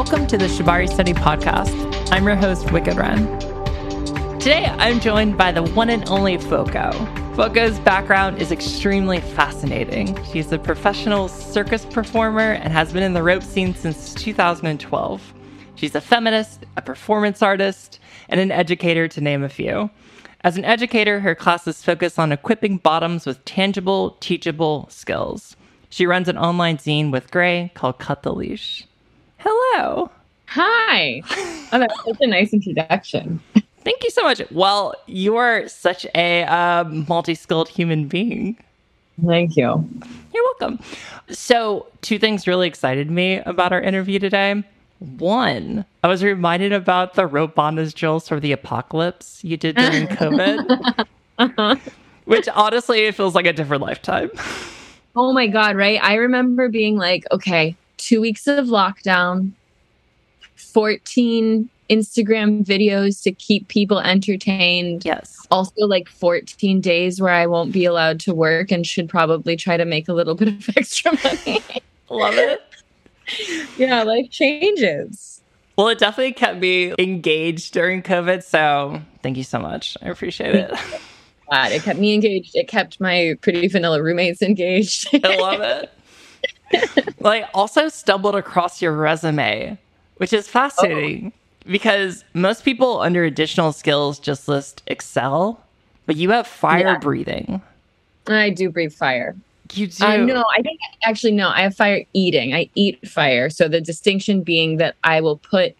Welcome 0.00 0.26
to 0.28 0.38
the 0.38 0.46
Shibari 0.46 0.88
Study 0.88 1.12
Podcast. 1.12 2.10
I'm 2.10 2.24
your 2.24 2.34
host, 2.34 2.72
Wicked 2.72 2.96
Wren. 2.96 3.38
Today, 4.38 4.64
I'm 4.64 4.98
joined 4.98 5.36
by 5.36 5.52
the 5.52 5.62
one 5.62 5.90
and 5.90 6.08
only 6.08 6.38
Fuoco. 6.38 6.90
Fuoco's 7.34 7.78
background 7.80 8.40
is 8.40 8.50
extremely 8.50 9.20
fascinating. 9.20 10.18
She's 10.32 10.50
a 10.52 10.58
professional 10.58 11.28
circus 11.28 11.84
performer 11.84 12.52
and 12.52 12.72
has 12.72 12.94
been 12.94 13.02
in 13.02 13.12
the 13.12 13.22
rope 13.22 13.42
scene 13.42 13.74
since 13.74 14.14
2012. 14.14 15.34
She's 15.74 15.94
a 15.94 16.00
feminist, 16.00 16.64
a 16.78 16.82
performance 16.82 17.42
artist, 17.42 18.00
and 18.30 18.40
an 18.40 18.50
educator, 18.50 19.06
to 19.06 19.20
name 19.20 19.44
a 19.44 19.50
few. 19.50 19.90
As 20.40 20.56
an 20.56 20.64
educator, 20.64 21.20
her 21.20 21.34
classes 21.34 21.84
focus 21.84 22.18
on 22.18 22.32
equipping 22.32 22.78
bottoms 22.78 23.26
with 23.26 23.44
tangible, 23.44 24.12
teachable 24.20 24.88
skills. 24.88 25.56
She 25.90 26.06
runs 26.06 26.26
an 26.26 26.38
online 26.38 26.78
zine 26.78 27.12
with 27.12 27.30
Gray 27.30 27.70
called 27.74 27.98
Cut 27.98 28.22
the 28.22 28.32
Leash. 28.32 28.86
Hello. 29.40 30.10
Hi. 30.48 31.22
Oh, 31.72 31.78
that's 31.78 32.04
such 32.04 32.18
a 32.20 32.26
nice 32.26 32.52
introduction. 32.52 33.40
Thank 33.84 34.04
you 34.04 34.10
so 34.10 34.22
much. 34.22 34.42
Well, 34.50 34.94
you 35.06 35.36
are 35.36 35.66
such 35.66 36.06
a 36.14 36.42
uh, 36.42 36.84
multi 36.84 37.34
skilled 37.34 37.68
human 37.68 38.06
being. 38.06 38.58
Thank 39.26 39.56
you. 39.56 39.88
You're 40.34 40.44
welcome. 40.44 40.78
So, 41.30 41.86
two 42.02 42.18
things 42.18 42.46
really 42.46 42.68
excited 42.68 43.10
me 43.10 43.38
about 43.38 43.72
our 43.72 43.80
interview 43.80 44.18
today. 44.18 44.62
One, 44.98 45.86
I 46.04 46.08
was 46.08 46.22
reminded 46.22 46.72
about 46.74 47.14
the 47.14 47.26
rope 47.26 47.54
bondage 47.54 47.94
drills 47.94 48.28
for 48.28 48.40
the 48.40 48.52
apocalypse 48.52 49.42
you 49.42 49.56
did 49.56 49.76
during 49.76 50.06
COVID, 50.08 51.06
uh-huh. 51.38 51.76
which 52.26 52.48
honestly, 52.48 53.06
it 53.06 53.14
feels 53.14 53.34
like 53.34 53.46
a 53.46 53.52
different 53.54 53.82
lifetime. 53.82 54.30
Oh 55.16 55.32
my 55.32 55.46
God, 55.46 55.76
right? 55.76 55.98
I 56.02 56.14
remember 56.16 56.68
being 56.68 56.96
like, 56.96 57.24
okay, 57.32 57.76
two 58.00 58.20
weeks 58.20 58.46
of 58.46 58.66
lockdown, 58.66 59.52
14 60.56 61.68
Instagram 61.90 62.64
videos 62.64 63.22
to 63.22 63.32
keep 63.32 63.68
people 63.68 63.98
entertained. 63.98 65.04
Yes. 65.04 65.36
Also, 65.50 65.86
like 65.86 66.08
14 66.08 66.80
days 66.80 67.20
where 67.20 67.32
I 67.32 67.46
won't 67.46 67.72
be 67.72 67.84
allowed 67.84 68.20
to 68.20 68.34
work 68.34 68.70
and 68.70 68.86
should 68.86 69.08
probably 69.08 69.56
try 69.56 69.76
to 69.76 69.84
make 69.84 70.08
a 70.08 70.12
little 70.12 70.34
bit 70.36 70.48
of 70.48 70.68
extra 70.76 71.12
money. 71.22 71.60
Love 72.08 72.34
it. 72.34 72.62
yeah, 73.76 74.02
life 74.02 74.30
changes. 74.30 75.42
Well, 75.76 75.88
it 75.88 75.98
definitely 75.98 76.32
kept 76.32 76.58
me 76.58 76.94
engaged 76.98 77.72
during 77.72 78.02
COVID. 78.02 78.42
So 78.44 79.00
thank 79.22 79.36
you 79.36 79.44
so 79.44 79.58
much. 79.58 79.96
I 80.02 80.08
appreciate 80.08 80.54
it. 80.54 80.70
God, 81.50 81.72
it 81.72 81.82
kept 81.82 81.98
me 81.98 82.14
engaged. 82.14 82.54
It 82.54 82.68
kept 82.68 83.00
my 83.00 83.36
pretty 83.40 83.66
vanilla 83.66 84.00
roommates 84.00 84.42
engaged. 84.42 85.08
I 85.24 85.36
love 85.36 85.60
it. 85.60 85.90
well, 87.18 87.32
I 87.32 87.48
also 87.54 87.88
stumbled 87.88 88.34
across 88.34 88.80
your 88.80 88.92
resume, 88.92 89.78
which 90.16 90.32
is 90.32 90.48
fascinating 90.48 91.32
oh. 91.34 91.70
because 91.70 92.24
most 92.34 92.64
people 92.64 93.00
under 93.00 93.24
additional 93.24 93.72
skills 93.72 94.18
just 94.18 94.48
list 94.48 94.82
Excel, 94.86 95.62
but 96.06 96.16
you 96.16 96.30
have 96.30 96.46
fire 96.46 96.92
yeah. 96.92 96.98
breathing. 96.98 97.62
I 98.26 98.50
do 98.50 98.70
breathe 98.70 98.92
fire. 98.92 99.36
You 99.72 99.86
do? 99.86 100.04
Uh, 100.04 100.16
no, 100.18 100.44
I 100.56 100.62
think 100.62 100.80
actually 101.04 101.32
no. 101.32 101.48
I 101.48 101.62
have 101.62 101.76
fire 101.76 102.04
eating. 102.12 102.54
I 102.54 102.68
eat 102.74 103.06
fire. 103.08 103.50
So 103.50 103.68
the 103.68 103.80
distinction 103.80 104.42
being 104.42 104.78
that 104.78 104.96
I 105.04 105.20
will 105.20 105.38
put 105.38 105.76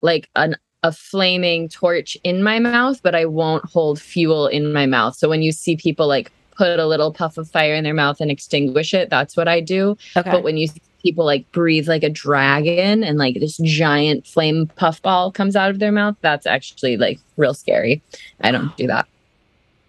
like 0.00 0.28
an 0.36 0.56
a 0.84 0.92
flaming 0.92 1.68
torch 1.68 2.16
in 2.24 2.42
my 2.42 2.58
mouth, 2.58 3.00
but 3.02 3.14
I 3.14 3.24
won't 3.24 3.64
hold 3.64 4.00
fuel 4.00 4.48
in 4.48 4.72
my 4.72 4.86
mouth. 4.86 5.14
So 5.14 5.28
when 5.28 5.42
you 5.42 5.52
see 5.52 5.76
people 5.76 6.08
like 6.08 6.32
put 6.56 6.78
a 6.78 6.86
little 6.86 7.12
puff 7.12 7.38
of 7.38 7.50
fire 7.50 7.74
in 7.74 7.84
their 7.84 7.94
mouth 7.94 8.20
and 8.20 8.30
extinguish 8.30 8.94
it, 8.94 9.10
that's 9.10 9.36
what 9.36 9.48
I 9.48 9.60
do. 9.60 9.96
Okay. 10.16 10.30
But 10.30 10.42
when 10.42 10.56
you 10.56 10.66
see 10.68 10.80
people 11.02 11.24
like 11.24 11.50
breathe 11.52 11.88
like 11.88 12.02
a 12.02 12.10
dragon 12.10 13.02
and 13.02 13.18
like 13.18 13.38
this 13.40 13.58
giant 13.58 14.26
flame 14.26 14.68
puffball 14.76 15.32
comes 15.32 15.56
out 15.56 15.70
of 15.70 15.78
their 15.78 15.92
mouth, 15.92 16.16
that's 16.20 16.46
actually 16.46 16.96
like 16.96 17.18
real 17.36 17.54
scary. 17.54 18.02
I 18.40 18.52
don't 18.52 18.76
do 18.76 18.86
that. 18.86 19.06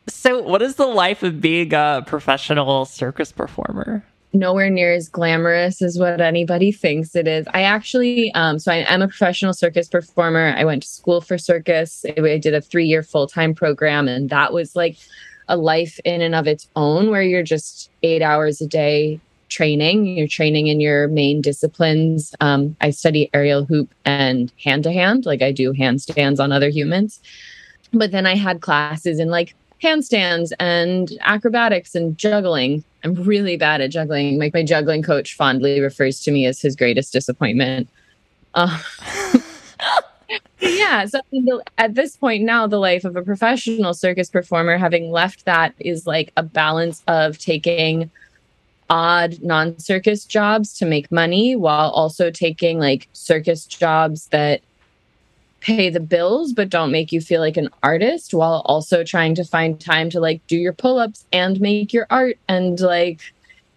So, 0.08 0.42
what 0.42 0.62
is 0.62 0.76
the 0.76 0.88
life 0.88 1.24
of 1.24 1.40
being 1.40 1.74
a 1.74 2.04
professional 2.06 2.86
circus 2.86 3.32
performer? 3.32 4.04
Nowhere 4.34 4.70
near 4.70 4.92
as 4.92 5.08
glamorous 5.08 5.82
as 5.82 5.98
what 5.98 6.20
anybody 6.20 6.72
thinks 6.72 7.16
it 7.16 7.28
is. 7.28 7.46
I 7.54 7.62
actually, 7.62 8.34
um, 8.34 8.58
so 8.58 8.72
I 8.72 8.78
am 8.92 9.02
a 9.02 9.08
professional 9.08 9.54
circus 9.54 9.88
performer. 9.88 10.56
I 10.58 10.66
went 10.66 10.84
to 10.84 10.90
school 10.90 11.22
for 11.22 11.38
circus. 11.38 12.04
I 12.06 12.38
did 12.38 12.54
a 12.54 12.60
three 12.60 12.86
year 12.86 13.04
full 13.04 13.28
time 13.28 13.54
program, 13.54 14.08
and 14.08 14.30
that 14.30 14.52
was 14.52 14.76
like 14.76 14.98
a 15.48 15.58
life 15.58 16.00
in 16.04 16.22
and 16.22 16.36
of 16.36 16.48
its 16.48 16.68
own 16.76 17.10
where 17.10 17.22
you're 17.22 17.44
just 17.44 17.90
eight 18.02 18.22
hours 18.22 18.62
a 18.62 18.68
day 18.68 19.20
training. 19.50 20.06
You're 20.06 20.28
training 20.28 20.68
in 20.68 20.80
your 20.80 21.08
main 21.08 21.42
disciplines. 21.42 22.34
Um, 22.40 22.76
I 22.82 22.90
study 22.90 23.30
aerial 23.34 23.66
hoop 23.66 23.94
and 24.04 24.52
hand 24.64 24.84
to 24.84 24.92
hand, 24.92 25.26
like 25.26 25.42
I 25.42 25.52
do 25.52 25.74
handstands 25.74 26.40
on 26.40 26.52
other 26.52 26.70
humans. 26.70 27.20
But 27.94 28.12
then 28.12 28.26
I 28.26 28.36
had 28.36 28.62
classes 28.62 29.20
in 29.20 29.30
like 29.30 29.56
handstands 29.82 30.52
and 30.60 31.12
acrobatics 31.22 31.94
and 31.94 32.18
juggling. 32.18 32.84
I'm 33.04 33.14
really 33.16 33.58
bad 33.58 33.82
at 33.82 33.92
juggling. 33.92 34.40
Like 34.40 34.54
my 34.54 34.64
juggling 34.64 35.04
coach 35.04 35.36
fondly 35.36 35.80
refers 35.80 36.22
to 36.22 36.32
me 36.32 36.46
as 36.46 36.62
his 36.62 36.76
greatest 36.76 37.14
disappointment. 37.14 37.90
Uh, 38.56 38.80
yeah. 40.60 41.06
So 41.06 41.20
at 41.78 41.96
this 41.96 42.16
point 42.18 42.44
now, 42.44 42.68
the 42.68 42.80
life 42.80 43.06
of 43.06 43.16
a 43.16 43.22
professional 43.22 43.94
circus 43.94 44.30
performer, 44.30 44.78
having 44.78 45.12
left 45.12 45.46
that, 45.46 45.74
is 45.80 46.08
like 46.08 46.32
a 46.38 46.44
balance 46.44 47.04
of 47.08 47.38
taking 47.38 48.10
odd 48.90 49.42
non 49.42 49.78
circus 49.80 50.26
jobs 50.26 50.78
to 50.78 50.86
make 50.86 51.12
money 51.12 51.56
while 51.56 51.90
also 51.92 52.30
taking 52.30 52.80
like 52.80 53.08
circus 53.14 53.66
jobs 53.66 54.28
that 54.28 54.62
pay 55.62 55.90
the 55.90 56.00
bills 56.00 56.52
but 56.52 56.70
don't 56.70 56.92
make 56.92 57.12
you 57.14 57.22
feel 57.22 57.40
like 57.40 57.56
an 57.56 57.70
artist 57.82 58.34
while 58.34 58.62
also 58.66 59.02
trying 59.02 59.34
to 59.34 59.46
find 59.46 59.80
time 59.80 60.10
to 60.10 60.20
like 60.20 60.46
do 60.48 60.58
your 60.58 60.74
pull-ups 60.74 61.26
and 61.32 61.62
make 61.62 61.94
your 61.94 62.06
art 62.10 62.38
and 62.50 62.82
like 62.82 63.22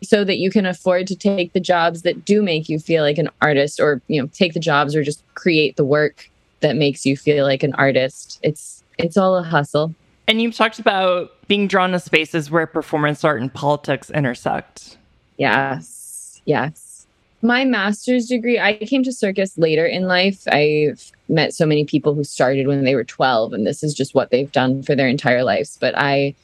so 0.02 0.24
that 0.24 0.38
you 0.38 0.50
can 0.50 0.66
afford 0.66 1.06
to 1.06 1.14
take 1.14 1.52
the 1.52 1.60
jobs 1.60 2.02
that 2.02 2.24
do 2.24 2.42
make 2.42 2.68
you 2.68 2.78
feel 2.78 3.04
like 3.04 3.18
an 3.18 3.30
artist 3.40 3.80
or 3.80 4.02
you 4.08 4.20
know 4.20 4.28
take 4.32 4.52
the 4.52 4.60
jobs 4.60 4.96
or 4.96 5.04
just 5.04 5.22
create 5.34 5.76
the 5.76 5.84
work 5.84 6.28
that 6.66 6.76
makes 6.76 7.06
you 7.06 7.16
feel 7.16 7.44
like 7.44 7.62
an 7.62 7.72
artist 7.74 8.40
it's 8.42 8.82
it's 8.98 9.16
all 9.16 9.36
a 9.36 9.42
hustle 9.42 9.94
and 10.28 10.42
you've 10.42 10.56
talked 10.56 10.80
about 10.80 11.30
being 11.46 11.68
drawn 11.68 11.92
to 11.92 12.00
spaces 12.00 12.50
where 12.50 12.66
performance 12.66 13.22
art 13.22 13.40
and 13.40 13.54
politics 13.54 14.10
intersect 14.10 14.98
yes 15.38 16.42
yes 16.44 16.86
my 17.42 17.64
master's 17.64 18.26
degree, 18.26 18.58
I 18.58 18.74
came 18.74 19.02
to 19.04 19.12
circus 19.12 19.56
later 19.56 19.86
in 19.86 20.08
life. 20.08 20.48
I've 20.48 21.12
met 21.28 21.54
so 21.54 21.66
many 21.66 21.84
people 21.84 22.14
who 22.14 22.24
started 22.24 22.66
when 22.66 22.84
they 22.84 22.94
were 22.94 23.04
12, 23.04 23.52
and 23.52 23.66
this 23.66 23.84
is 23.84 23.94
just 23.94 24.14
what 24.14 24.30
they've 24.30 24.50
done 24.50 24.82
for 24.82 24.96
their 24.96 25.06
entire 25.06 25.44
lives. 25.44 25.76
But 25.80 25.94
I 25.96 26.34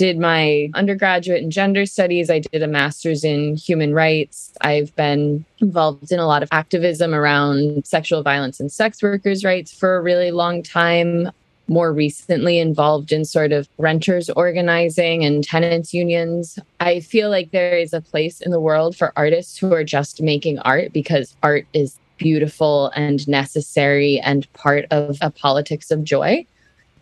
did 0.00 0.18
my 0.18 0.70
undergraduate 0.72 1.42
in 1.42 1.50
gender 1.50 1.84
studies. 1.84 2.30
I 2.30 2.38
did 2.38 2.62
a 2.62 2.66
master's 2.66 3.22
in 3.22 3.54
human 3.56 3.92
rights. 3.92 4.50
I've 4.62 4.96
been 4.96 5.44
involved 5.58 6.10
in 6.10 6.18
a 6.18 6.26
lot 6.26 6.42
of 6.42 6.48
activism 6.52 7.14
around 7.14 7.86
sexual 7.86 8.22
violence 8.22 8.60
and 8.60 8.72
sex 8.72 9.02
workers' 9.02 9.44
rights 9.44 9.74
for 9.74 9.96
a 9.96 10.00
really 10.00 10.30
long 10.30 10.62
time 10.62 11.30
more 11.68 11.92
recently 11.92 12.58
involved 12.58 13.12
in 13.12 13.26
sort 13.26 13.52
of 13.52 13.68
renters 13.76 14.30
organizing 14.30 15.22
and 15.22 15.44
tenants 15.44 15.92
unions. 15.92 16.58
I 16.80 17.00
feel 17.00 17.28
like 17.28 17.50
there 17.50 17.76
is 17.76 17.92
a 17.92 18.00
place 18.00 18.40
in 18.40 18.52
the 18.52 18.58
world 18.58 18.96
for 18.96 19.12
artists 19.16 19.58
who 19.58 19.74
are 19.74 19.84
just 19.84 20.22
making 20.22 20.60
art 20.60 20.94
because 20.94 21.36
art 21.42 21.66
is 21.74 21.98
beautiful 22.16 22.90
and 22.96 23.28
necessary 23.28 24.18
and 24.20 24.50
part 24.54 24.86
of 24.90 25.18
a 25.20 25.30
politics 25.30 25.90
of 25.90 26.04
joy. 26.04 26.46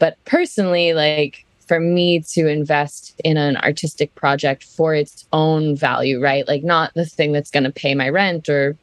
But 0.01 0.17
personally, 0.25 0.95
like 0.95 1.45
for 1.69 1.79
me 1.79 2.21
to 2.33 2.49
invest 2.49 3.21
in 3.25 3.37
an 3.37 3.57
artistic 3.59 4.15
project 4.15 4.65
for 4.65 4.95
its 4.95 5.27
own 5.33 5.77
value, 5.77 6.21
right? 6.21 6.49
Like 6.49 6.65
not 6.65 6.93
the 6.95 7.05
thing 7.07 7.33
that's 7.33 7.51
going 7.51 7.65
to 7.65 7.71
pay 7.71 7.95
my 7.95 8.09
rent 8.09 8.49
or 8.49 8.77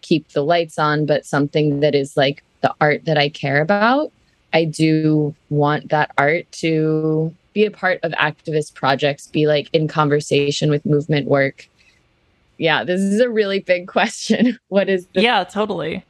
keep 0.00 0.28
the 0.30 0.42
lights 0.42 0.78
on, 0.78 1.04
but 1.06 1.26
something 1.26 1.80
that 1.80 1.94
is 1.94 2.16
like 2.16 2.42
the 2.62 2.74
art 2.80 3.04
that 3.04 3.18
I 3.18 3.28
care 3.28 3.60
about 3.60 4.12
I 4.52 4.64
do 4.64 5.34
want 5.48 5.90
that 5.90 6.10
art 6.18 6.50
to 6.52 7.34
be 7.52 7.64
a 7.64 7.70
part 7.70 8.00
of 8.02 8.12
activist 8.12 8.74
projects, 8.74 9.26
be 9.26 9.46
like 9.46 9.68
in 9.72 9.88
conversation 9.88 10.70
with 10.70 10.84
movement 10.86 11.28
work. 11.28 11.68
Yeah, 12.58 12.84
this 12.84 13.00
is 13.00 13.20
a 13.20 13.30
really 13.30 13.60
big 13.60 13.86
question. 13.88 14.58
What 14.68 14.88
is 14.88 15.06
the- 15.14 15.22
Yeah, 15.22 15.44
totally. 15.44 16.04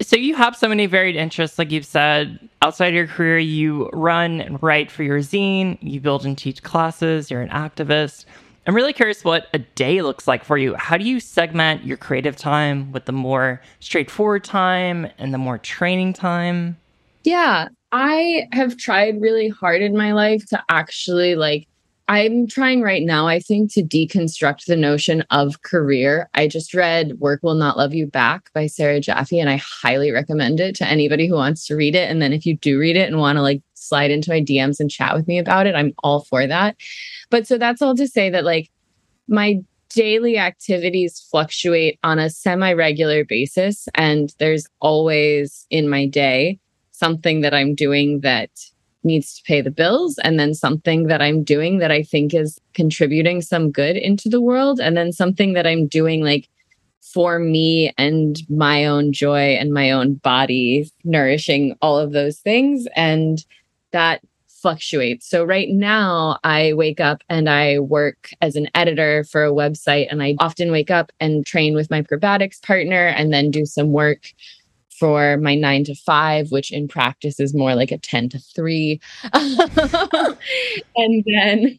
So 0.00 0.16
you 0.16 0.34
have 0.34 0.54
so 0.54 0.68
many 0.68 0.86
varied 0.86 1.16
interests, 1.16 1.58
like 1.58 1.70
you've 1.70 1.86
said. 1.86 2.48
Outside 2.60 2.92
your 2.92 3.06
career, 3.06 3.38
you 3.38 3.88
run 3.92 4.40
and 4.42 4.62
write 4.62 4.90
for 4.90 5.02
your 5.02 5.20
zine, 5.20 5.78
you 5.80 6.00
build 6.00 6.26
and 6.26 6.36
teach 6.36 6.62
classes, 6.62 7.30
you're 7.30 7.40
an 7.40 7.48
activist. 7.48 8.26
I'm 8.66 8.74
really 8.74 8.92
curious 8.92 9.24
what 9.24 9.46
a 9.54 9.58
day 9.60 10.02
looks 10.02 10.26
like 10.26 10.44
for 10.44 10.58
you. 10.58 10.74
How 10.74 10.96
do 10.96 11.04
you 11.04 11.20
segment 11.20 11.84
your 11.84 11.96
creative 11.96 12.36
time 12.36 12.90
with 12.92 13.04
the 13.04 13.12
more 13.12 13.62
straightforward 13.78 14.42
time 14.44 15.06
and 15.18 15.32
the 15.32 15.38
more 15.38 15.56
training 15.56 16.12
time? 16.12 16.76
Yeah, 17.22 17.68
I 17.92 18.48
have 18.52 18.76
tried 18.76 19.20
really 19.20 19.48
hard 19.48 19.82
in 19.82 19.96
my 19.96 20.12
life 20.12 20.44
to 20.46 20.62
actually 20.68 21.36
like 21.36 21.68
I'm 22.08 22.46
trying 22.46 22.82
right 22.82 23.02
now, 23.02 23.26
I 23.26 23.40
think, 23.40 23.72
to 23.74 23.82
deconstruct 23.82 24.66
the 24.66 24.76
notion 24.76 25.24
of 25.30 25.62
career. 25.62 26.30
I 26.34 26.46
just 26.46 26.72
read 26.72 27.18
Work 27.18 27.42
Will 27.42 27.54
Not 27.54 27.76
Love 27.76 27.94
You 27.94 28.06
Back 28.06 28.52
by 28.52 28.68
Sarah 28.68 29.00
Jaffe, 29.00 29.40
and 29.40 29.50
I 29.50 29.56
highly 29.56 30.12
recommend 30.12 30.60
it 30.60 30.76
to 30.76 30.86
anybody 30.86 31.26
who 31.26 31.34
wants 31.34 31.66
to 31.66 31.74
read 31.74 31.96
it. 31.96 32.08
And 32.08 32.22
then 32.22 32.32
if 32.32 32.46
you 32.46 32.56
do 32.56 32.78
read 32.78 32.96
it 32.96 33.08
and 33.08 33.18
want 33.18 33.38
to 33.38 33.42
like 33.42 33.60
slide 33.74 34.12
into 34.12 34.30
my 34.30 34.40
DMs 34.40 34.78
and 34.78 34.88
chat 34.88 35.16
with 35.16 35.26
me 35.26 35.38
about 35.38 35.66
it, 35.66 35.74
I'm 35.74 35.94
all 36.04 36.20
for 36.20 36.46
that. 36.46 36.76
But 37.28 37.46
so 37.48 37.58
that's 37.58 37.82
all 37.82 37.96
to 37.96 38.06
say 38.06 38.30
that 38.30 38.44
like 38.44 38.70
my 39.26 39.60
daily 39.88 40.38
activities 40.38 41.26
fluctuate 41.30 41.98
on 42.04 42.20
a 42.20 42.30
semi 42.30 42.72
regular 42.72 43.24
basis. 43.24 43.88
And 43.94 44.32
there's 44.38 44.66
always 44.80 45.66
in 45.70 45.88
my 45.88 46.06
day 46.06 46.60
something 46.92 47.40
that 47.40 47.54
I'm 47.54 47.74
doing 47.74 48.20
that 48.20 48.50
needs 49.06 49.36
to 49.36 49.42
pay 49.44 49.60
the 49.62 49.70
bills 49.70 50.18
and 50.18 50.38
then 50.38 50.52
something 50.52 51.06
that 51.06 51.22
I'm 51.22 51.42
doing 51.42 51.78
that 51.78 51.90
I 51.90 52.02
think 52.02 52.34
is 52.34 52.60
contributing 52.74 53.40
some 53.40 53.70
good 53.70 53.96
into 53.96 54.28
the 54.28 54.40
world 54.40 54.80
and 54.80 54.96
then 54.96 55.12
something 55.12 55.54
that 55.54 55.66
I'm 55.66 55.86
doing 55.86 56.22
like 56.22 56.48
for 57.00 57.38
me 57.38 57.94
and 57.96 58.36
my 58.50 58.84
own 58.84 59.12
joy 59.12 59.54
and 59.54 59.72
my 59.72 59.90
own 59.90 60.14
body 60.14 60.90
nourishing 61.04 61.74
all 61.80 61.98
of 61.98 62.12
those 62.12 62.38
things 62.40 62.86
and 62.96 63.44
that 63.92 64.20
fluctuates. 64.48 65.30
So 65.30 65.44
right 65.44 65.68
now 65.68 66.38
I 66.42 66.72
wake 66.72 66.98
up 66.98 67.22
and 67.28 67.48
I 67.48 67.78
work 67.78 68.30
as 68.40 68.56
an 68.56 68.68
editor 68.74 69.22
for 69.22 69.44
a 69.44 69.52
website 69.52 70.08
and 70.10 70.22
I 70.22 70.34
often 70.40 70.72
wake 70.72 70.90
up 70.90 71.12
and 71.20 71.46
train 71.46 71.74
with 71.74 71.90
my 71.90 71.98
acrobatics 71.98 72.58
partner 72.58 73.06
and 73.06 73.32
then 73.32 73.52
do 73.52 73.64
some 73.64 73.92
work 73.92 74.32
for 74.98 75.36
my 75.38 75.54
nine 75.54 75.84
to 75.84 75.94
five, 75.94 76.50
which 76.50 76.72
in 76.72 76.88
practice 76.88 77.40
is 77.40 77.54
more 77.54 77.74
like 77.74 77.90
a 77.90 77.98
10 77.98 78.30
to 78.30 78.38
three. 78.38 79.00
and 79.32 81.24
then 81.26 81.78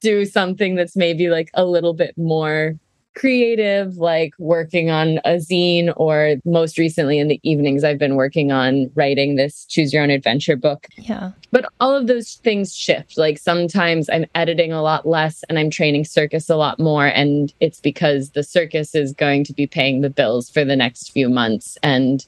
do 0.00 0.24
something 0.24 0.74
that's 0.74 0.96
maybe 0.96 1.28
like 1.30 1.50
a 1.54 1.64
little 1.64 1.94
bit 1.94 2.16
more 2.18 2.78
creative, 3.14 3.96
like 3.96 4.34
working 4.38 4.90
on 4.90 5.18
a 5.24 5.36
zine, 5.36 5.92
or 5.96 6.36
most 6.44 6.78
recently 6.78 7.18
in 7.18 7.28
the 7.28 7.40
evenings, 7.42 7.84
I've 7.84 7.98
been 7.98 8.16
working 8.16 8.52
on 8.52 8.90
writing 8.94 9.36
this 9.36 9.64
choose 9.64 9.92
your 9.92 10.02
own 10.02 10.10
adventure 10.10 10.56
book. 10.56 10.86
Yeah. 10.96 11.32
But 11.50 11.66
all 11.80 11.94
of 11.94 12.06
those 12.06 12.34
things 12.34 12.74
shift. 12.74 13.16
Like 13.16 13.38
sometimes 13.38 14.10
I'm 14.10 14.26
editing 14.34 14.72
a 14.72 14.82
lot 14.82 15.06
less 15.06 15.44
and 15.48 15.58
I'm 15.58 15.70
training 15.70 16.04
circus 16.04 16.50
a 16.50 16.56
lot 16.56 16.78
more. 16.78 17.06
And 17.06 17.52
it's 17.60 17.80
because 17.80 18.30
the 18.30 18.42
circus 18.42 18.94
is 18.94 19.12
going 19.12 19.44
to 19.44 19.52
be 19.52 19.66
paying 19.66 20.00
the 20.00 20.10
bills 20.10 20.50
for 20.50 20.64
the 20.64 20.76
next 20.76 21.12
few 21.12 21.28
months. 21.28 21.78
And 21.82 22.26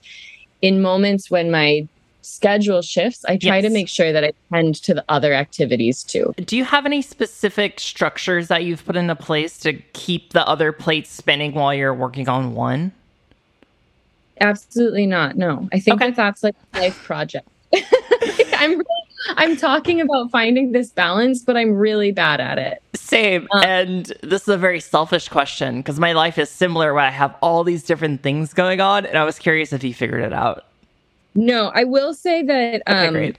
in 0.62 0.80
moments 0.80 1.30
when 1.30 1.50
my 1.50 1.88
schedule 2.26 2.82
shifts, 2.82 3.24
I 3.26 3.36
try 3.36 3.58
yes. 3.58 3.64
to 3.64 3.70
make 3.70 3.88
sure 3.88 4.12
that 4.12 4.24
I 4.24 4.32
tend 4.52 4.74
to 4.76 4.94
the 4.94 5.04
other 5.08 5.32
activities 5.32 6.02
too. 6.02 6.34
Do 6.44 6.56
you 6.56 6.64
have 6.64 6.84
any 6.84 7.00
specific 7.00 7.78
structures 7.78 8.48
that 8.48 8.64
you've 8.64 8.84
put 8.84 8.96
into 8.96 9.14
place 9.14 9.58
to 9.60 9.74
keep 9.92 10.32
the 10.32 10.46
other 10.46 10.72
plates 10.72 11.10
spinning 11.10 11.54
while 11.54 11.72
you're 11.72 11.94
working 11.94 12.28
on 12.28 12.54
one? 12.54 12.92
Absolutely 14.40 15.06
not. 15.06 15.36
No. 15.36 15.68
I 15.72 15.78
think 15.78 15.96
okay. 15.96 16.10
that 16.10 16.16
that's 16.16 16.42
like 16.42 16.56
a 16.74 16.80
life 16.80 17.02
project. 17.04 17.48
I'm 18.52 18.82
I'm 19.36 19.56
talking 19.56 20.00
about 20.00 20.30
finding 20.30 20.72
this 20.72 20.90
balance, 20.90 21.42
but 21.42 21.56
I'm 21.56 21.72
really 21.72 22.12
bad 22.12 22.40
at 22.40 22.58
it. 22.58 22.82
Same. 22.94 23.48
Um, 23.50 23.62
and 23.64 24.12
this 24.22 24.42
is 24.42 24.48
a 24.48 24.58
very 24.58 24.78
selfish 24.78 25.28
question 25.28 25.78
because 25.78 25.98
my 25.98 26.12
life 26.12 26.38
is 26.38 26.50
similar 26.50 26.92
where 26.92 27.02
I 27.02 27.10
have 27.10 27.34
all 27.40 27.64
these 27.64 27.82
different 27.82 28.22
things 28.22 28.52
going 28.52 28.80
on. 28.80 29.06
And 29.06 29.16
I 29.16 29.24
was 29.24 29.38
curious 29.38 29.72
if 29.72 29.82
you 29.82 29.94
figured 29.94 30.22
it 30.22 30.32
out. 30.32 30.66
No, 31.36 31.70
I 31.74 31.84
will 31.84 32.14
say 32.14 32.42
that 32.42 32.82
um, 32.86 33.14
okay, 33.14 33.34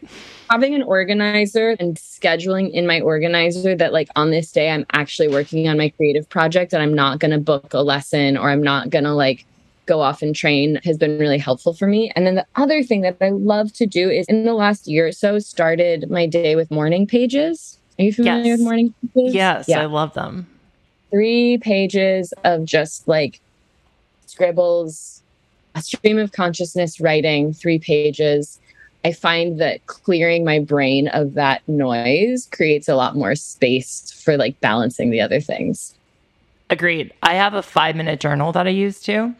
having 0.49 0.75
an 0.75 0.83
organizer 0.83 1.75
and 1.79 1.97
scheduling 1.97 2.71
in 2.71 2.87
my 2.87 3.01
organizer 3.01 3.75
that, 3.75 3.91
like, 3.91 4.07
on 4.15 4.31
this 4.31 4.51
day, 4.51 4.69
I'm 4.69 4.85
actually 4.93 5.27
working 5.27 5.67
on 5.67 5.77
my 5.77 5.89
creative 5.89 6.29
project 6.29 6.73
and 6.73 6.81
I'm 6.81 6.93
not 6.93 7.19
going 7.19 7.31
to 7.31 7.39
book 7.39 7.73
a 7.73 7.81
lesson 7.81 8.37
or 8.37 8.49
I'm 8.49 8.63
not 8.63 8.89
going 8.89 9.03
to, 9.03 9.13
like, 9.13 9.45
go 9.87 10.01
off 10.01 10.21
and 10.21 10.35
train 10.35 10.79
has 10.83 10.97
been 10.97 11.17
really 11.17 11.37
helpful 11.37 11.73
for 11.73 11.87
me. 11.87 12.11
And 12.15 12.27
then 12.27 12.35
the 12.35 12.45
other 12.55 12.83
thing 12.83 13.01
that 13.01 13.17
I 13.21 13.29
love 13.29 13.73
to 13.73 13.85
do 13.87 14.09
is 14.09 14.25
in 14.27 14.43
the 14.43 14.53
last 14.53 14.87
year 14.87 15.07
or 15.07 15.11
so, 15.11 15.39
started 15.39 16.11
my 16.11 16.27
day 16.27 16.55
with 16.55 16.69
morning 16.69 17.07
pages. 17.07 17.79
Are 17.97 18.03
you 18.03 18.13
familiar 18.13 18.43
yes. 18.43 18.57
with 18.57 18.63
morning 18.65 18.93
pages? 19.15 19.33
Yes, 19.33 19.65
yeah. 19.67 19.81
I 19.81 19.85
love 19.85 20.13
them. 20.13 20.47
Three 21.09 21.57
pages 21.57 22.33
of 22.43 22.65
just 22.65 23.07
like 23.07 23.39
scribbles, 24.25 25.16
a 25.77 25.81
stream 25.81 26.17
of 26.17 26.31
consciousness 26.31 26.99
writing, 26.99 27.53
three 27.53 27.79
pages. 27.79 28.59
I 29.05 29.11
find 29.13 29.61
that 29.61 29.85
clearing 29.85 30.43
my 30.43 30.59
brain 30.59 31.07
of 31.09 31.35
that 31.35 31.61
noise 31.67 32.47
creates 32.51 32.89
a 32.89 32.95
lot 32.95 33.15
more 33.15 33.35
space 33.35 34.11
for 34.23 34.37
like 34.37 34.59
balancing 34.59 35.11
the 35.11 35.21
other 35.21 35.39
things. 35.39 35.93
Agreed. 36.69 37.13
I 37.23 37.35
have 37.35 37.53
a 37.53 37.61
five 37.61 37.95
minute 37.95 38.19
journal 38.19 38.51
that 38.53 38.67
I 38.67 38.71
use 38.71 38.99
too. 38.99 39.33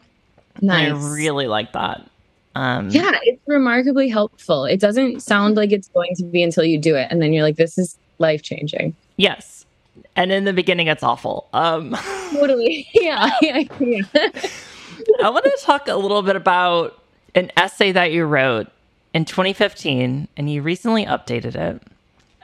Nice. 0.62 0.92
I 0.92 1.12
really 1.12 1.46
like 1.46 1.72
that. 1.72 2.08
Um, 2.54 2.88
yeah, 2.90 3.12
it's 3.22 3.42
remarkably 3.46 4.08
helpful. 4.08 4.64
It 4.64 4.80
doesn't 4.80 5.20
sound 5.20 5.56
like 5.56 5.70
it's 5.70 5.88
going 5.88 6.14
to 6.16 6.24
be 6.24 6.42
until 6.42 6.64
you 6.64 6.78
do 6.78 6.96
it. 6.96 7.08
And 7.10 7.20
then 7.20 7.32
you're 7.32 7.42
like, 7.42 7.56
this 7.56 7.78
is 7.78 7.98
life 8.18 8.42
changing. 8.42 8.96
Yes. 9.16 9.66
And 10.16 10.32
in 10.32 10.44
the 10.44 10.52
beginning, 10.52 10.86
it's 10.86 11.02
awful. 11.02 11.48
Um, 11.52 11.96
totally. 12.32 12.88
Yeah. 12.94 13.30
yeah, 13.42 13.64
yeah. 13.80 14.02
I 15.22 15.30
want 15.30 15.44
to 15.44 15.58
talk 15.62 15.88
a 15.88 15.96
little 15.96 16.22
bit 16.22 16.36
about 16.36 17.00
an 17.34 17.50
essay 17.56 17.92
that 17.92 18.12
you 18.12 18.24
wrote 18.24 18.68
in 19.14 19.24
2015, 19.24 20.28
and 20.36 20.52
you 20.52 20.62
recently 20.62 21.06
updated 21.06 21.54
it. 21.54 21.82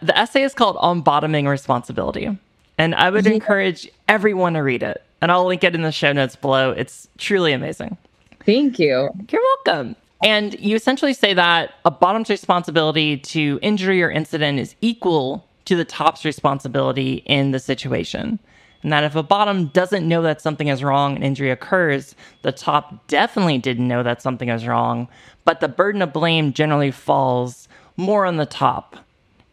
The 0.02 0.16
essay 0.16 0.43
is 0.43 0.55
called 0.55 0.76
On 0.81 1.00
Bottoming 1.00 1.46
Responsibility. 1.46 2.37
And 2.76 2.94
I 2.94 3.11
would 3.11 3.26
yeah. 3.26 3.32
encourage 3.32 3.88
everyone 4.08 4.55
to 4.55 4.61
read 4.61 4.82
it 4.82 5.02
and 5.25 5.32
I'll 5.32 5.46
link 5.46 5.64
it 5.64 5.75
in 5.75 5.81
the 5.81 5.90
show 5.90 6.12
notes 6.12 6.37
below. 6.37 6.72
It's 6.72 7.08
truly 7.16 7.55
amazing. 7.55 7.96
Thank 8.44 8.78
you. 8.78 9.08
You're 9.31 9.43
welcome. 9.64 9.96
And 10.22 10.52
you 10.61 10.76
essentially 10.76 11.14
say 11.14 11.32
that 11.32 11.72
a 11.87 11.90
bottom's 11.90 12.28
responsibility 12.28 13.16
to 13.16 13.58
injury 13.62 14.02
or 14.02 14.11
incident 14.11 14.58
is 14.58 14.75
equal 14.82 15.46
to 15.64 15.76
the 15.76 15.84
top's 15.87 16.26
responsibility 16.26 17.22
in 17.25 17.52
the 17.52 17.58
situation. 17.58 18.38
And 18.84 18.92
that 18.92 19.02
if 19.02 19.16
a 19.16 19.22
bottom 19.22 19.69
doesn't 19.69 20.06
know 20.06 20.22
that 20.22 20.42
something 20.42 20.69
is 20.69 20.84
wrong 20.84 21.16
and 21.16 21.25
injury 21.25 21.50
occurs, 21.50 22.14
the 22.42 22.52
top 22.52 23.06
definitely 23.08 23.56
didn't 23.56 23.88
know 23.88 24.02
that 24.02 24.20
something 24.20 24.50
is 24.50 24.66
wrong, 24.66 25.09
but 25.47 25.61
the 25.61 25.68
burden 25.68 26.02
of 26.02 26.12
blame 26.12 26.52
generally 26.52 26.90
falls 26.90 27.66
more 27.97 28.26
on 28.26 28.37
the 28.37 28.47
top. 28.47 28.97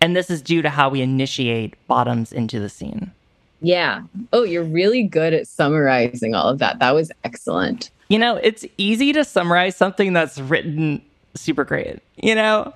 And 0.02 0.16
this 0.16 0.30
is 0.30 0.42
due 0.42 0.62
to 0.62 0.70
how 0.70 0.90
we 0.90 1.02
initiate 1.02 1.76
bottoms 1.88 2.34
into 2.34 2.60
the 2.60 2.68
scene. 2.68 3.12
Yeah. 3.62 4.02
Oh, 4.34 4.44
you're 4.44 4.64
really 4.64 5.04
good 5.04 5.34
at 5.34 5.48
summarizing 5.48 6.36
all 6.36 6.50
of 6.50 6.60
that. 6.60 6.80
That 6.80 6.94
was 6.94 7.12
excellent. 7.24 7.90
You 8.10 8.20
know, 8.20 8.36
it's 8.36 8.66
easy 8.78 9.14
to 9.14 9.24
summarize 9.24 9.78
something 9.78 10.12
that's 10.12 10.40
written 10.40 11.02
super 11.36 11.64
great, 11.64 12.00
you 12.18 12.36
know? 12.36 12.74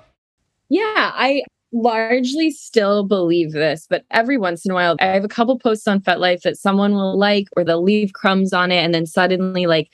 Yeah, 0.69 1.11
I 1.13 1.41
largely 1.75 2.49
still 2.51 3.03
believe 3.03 3.51
this, 3.51 3.85
but 3.89 4.05
every 4.09 4.37
once 4.37 4.65
in 4.65 4.71
a 4.71 4.73
while, 4.73 4.95
I 4.99 5.07
have 5.07 5.25
a 5.25 5.29
couple 5.29 5.59
posts 5.59 5.87
on 5.87 5.99
FetLife 5.99 6.41
that 6.41 6.57
someone 6.57 6.93
will 6.93 7.17
like 7.17 7.47
or 7.55 7.63
they'll 7.63 7.83
leave 7.83 8.13
crumbs 8.13 8.53
on 8.53 8.71
it. 8.71 8.77
And 8.77 8.93
then 8.93 9.05
suddenly, 9.05 9.65
like, 9.67 9.89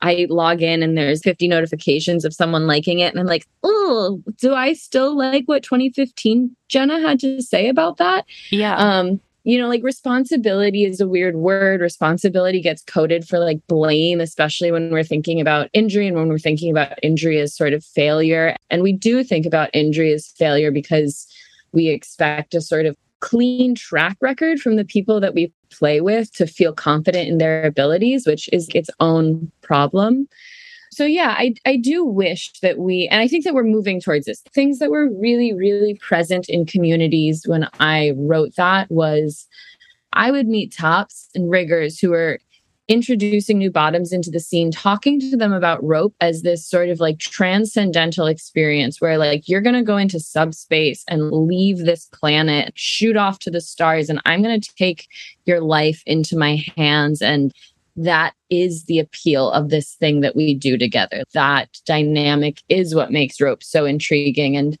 I 0.00 0.26
log 0.30 0.62
in 0.62 0.82
and 0.82 0.96
there's 0.96 1.22
50 1.22 1.48
notifications 1.48 2.24
of 2.24 2.32
someone 2.32 2.68
liking 2.68 3.00
it. 3.00 3.12
And 3.12 3.18
I'm 3.18 3.26
like, 3.26 3.46
oh, 3.64 4.22
do 4.36 4.54
I 4.54 4.72
still 4.74 5.16
like 5.16 5.44
what 5.46 5.64
2015 5.64 6.54
Jenna 6.68 7.00
had 7.00 7.18
to 7.20 7.42
say 7.42 7.68
about 7.68 7.96
that? 7.96 8.24
Yeah. 8.50 8.76
Um, 8.76 9.20
you 9.48 9.58
know, 9.58 9.66
like 9.66 9.82
responsibility 9.82 10.84
is 10.84 11.00
a 11.00 11.08
weird 11.08 11.36
word. 11.36 11.80
Responsibility 11.80 12.60
gets 12.60 12.82
coded 12.82 13.26
for 13.26 13.38
like 13.38 13.66
blame, 13.66 14.20
especially 14.20 14.70
when 14.70 14.90
we're 14.90 15.02
thinking 15.02 15.40
about 15.40 15.70
injury 15.72 16.06
and 16.06 16.18
when 16.18 16.28
we're 16.28 16.38
thinking 16.38 16.70
about 16.70 16.98
injury 17.02 17.40
as 17.40 17.56
sort 17.56 17.72
of 17.72 17.82
failure. 17.82 18.54
And 18.68 18.82
we 18.82 18.92
do 18.92 19.24
think 19.24 19.46
about 19.46 19.70
injury 19.72 20.12
as 20.12 20.28
failure 20.28 20.70
because 20.70 21.26
we 21.72 21.88
expect 21.88 22.54
a 22.54 22.60
sort 22.60 22.84
of 22.84 22.94
clean 23.20 23.74
track 23.74 24.18
record 24.20 24.60
from 24.60 24.76
the 24.76 24.84
people 24.84 25.18
that 25.18 25.32
we 25.32 25.50
play 25.70 26.02
with 26.02 26.30
to 26.34 26.46
feel 26.46 26.74
confident 26.74 27.26
in 27.26 27.38
their 27.38 27.64
abilities, 27.64 28.26
which 28.26 28.50
is 28.52 28.68
its 28.74 28.90
own 29.00 29.50
problem 29.62 30.28
so 30.90 31.04
yeah 31.04 31.34
i 31.38 31.54
i 31.64 31.76
do 31.76 32.04
wish 32.04 32.52
that 32.60 32.78
we 32.78 33.08
and 33.10 33.20
i 33.20 33.28
think 33.28 33.44
that 33.44 33.54
we're 33.54 33.64
moving 33.64 34.00
towards 34.00 34.26
this. 34.26 34.42
Things 34.52 34.78
that 34.78 34.90
were 34.90 35.08
really 35.20 35.52
really 35.52 35.94
present 35.94 36.48
in 36.48 36.66
communities 36.66 37.44
when 37.46 37.68
i 37.80 38.12
wrote 38.16 38.54
that 38.56 38.90
was 38.90 39.46
i 40.12 40.30
would 40.30 40.46
meet 40.46 40.74
tops 40.74 41.28
and 41.34 41.50
riggers 41.50 41.98
who 41.98 42.10
were 42.10 42.38
introducing 42.88 43.58
new 43.58 43.70
bottoms 43.70 44.12
into 44.12 44.30
the 44.30 44.40
scene 44.40 44.70
talking 44.70 45.20
to 45.20 45.36
them 45.36 45.52
about 45.52 45.82
rope 45.84 46.14
as 46.22 46.40
this 46.40 46.66
sort 46.66 46.88
of 46.88 47.00
like 47.00 47.18
transcendental 47.18 48.26
experience 48.26 48.98
where 48.98 49.18
like 49.18 49.46
you're 49.46 49.60
going 49.60 49.74
to 49.74 49.82
go 49.82 49.98
into 49.98 50.18
subspace 50.18 51.04
and 51.06 51.30
leave 51.30 51.80
this 51.80 52.06
planet 52.14 52.72
shoot 52.76 53.14
off 53.14 53.38
to 53.38 53.50
the 53.50 53.60
stars 53.60 54.08
and 54.08 54.22
i'm 54.24 54.42
going 54.42 54.58
to 54.58 54.74
take 54.74 55.06
your 55.44 55.60
life 55.60 56.02
into 56.06 56.36
my 56.36 56.64
hands 56.76 57.20
and 57.20 57.52
that 57.98 58.34
is 58.48 58.84
the 58.84 58.98
appeal 58.98 59.50
of 59.50 59.68
this 59.68 59.94
thing 59.94 60.20
that 60.20 60.36
we 60.36 60.54
do 60.54 60.78
together. 60.78 61.24
That 61.34 61.68
dynamic 61.84 62.62
is 62.68 62.94
what 62.94 63.10
makes 63.12 63.40
rope 63.40 63.62
so 63.62 63.84
intriguing. 63.84 64.56
And 64.56 64.78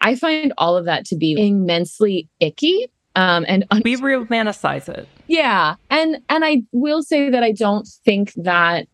I 0.00 0.14
find 0.14 0.52
all 0.58 0.76
of 0.76 0.84
that 0.84 1.04
to 1.06 1.16
be 1.16 1.32
immensely 1.32 2.28
icky 2.40 2.86
Um, 3.16 3.44
and 3.48 3.64
un- 3.70 3.82
we 3.84 3.96
romanticize 3.96 4.88
it. 4.88 5.08
Yeah. 5.26 5.74
And, 5.90 6.18
and 6.28 6.44
I 6.44 6.62
will 6.72 7.02
say 7.02 7.30
that 7.30 7.42
I 7.42 7.52
don't 7.52 7.88
think 8.04 8.32
that 8.34 8.86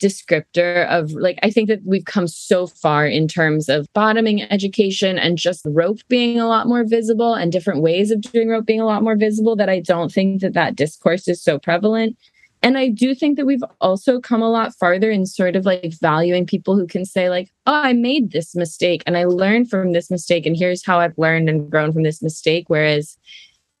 descriptor 0.00 0.86
of 0.88 1.12
like 1.12 1.38
I 1.42 1.50
think 1.50 1.68
that 1.68 1.80
we've 1.84 2.04
come 2.04 2.28
so 2.28 2.66
far 2.66 3.06
in 3.06 3.26
terms 3.26 3.68
of 3.70 3.86
bottoming 3.94 4.42
education 4.42 5.18
and 5.18 5.38
just 5.38 5.62
rope 5.64 6.00
being 6.08 6.38
a 6.38 6.46
lot 6.46 6.68
more 6.68 6.84
visible 6.84 7.32
and 7.32 7.50
different 7.50 7.80
ways 7.80 8.10
of 8.10 8.20
doing 8.20 8.50
rope 8.50 8.66
being 8.66 8.80
a 8.80 8.84
lot 8.86 9.02
more 9.02 9.16
visible 9.16 9.56
that 9.56 9.70
I 9.70 9.80
don't 9.80 10.12
think 10.12 10.42
that 10.42 10.52
that 10.52 10.76
discourse 10.76 11.26
is 11.28 11.42
so 11.42 11.58
prevalent. 11.58 12.16
And 12.62 12.76
I 12.76 12.88
do 12.88 13.14
think 13.14 13.36
that 13.36 13.46
we've 13.46 13.62
also 13.80 14.20
come 14.20 14.42
a 14.42 14.50
lot 14.50 14.74
farther 14.74 15.10
in 15.10 15.26
sort 15.26 15.56
of 15.56 15.64
like 15.64 15.92
valuing 16.00 16.46
people 16.46 16.76
who 16.76 16.86
can 16.86 17.04
say 17.04 17.30
like, 17.30 17.50
"Oh, 17.66 17.74
I 17.74 17.92
made 17.92 18.32
this 18.32 18.54
mistake 18.54 19.02
and 19.06 19.16
I 19.16 19.24
learned 19.24 19.70
from 19.70 19.92
this 19.92 20.10
mistake 20.10 20.46
and 20.46 20.56
here's 20.56 20.84
how 20.84 20.98
I've 20.98 21.18
learned 21.18 21.48
and 21.48 21.70
grown 21.70 21.92
from 21.92 22.02
this 22.02 22.22
mistake." 22.22 22.64
Whereas 22.68 23.16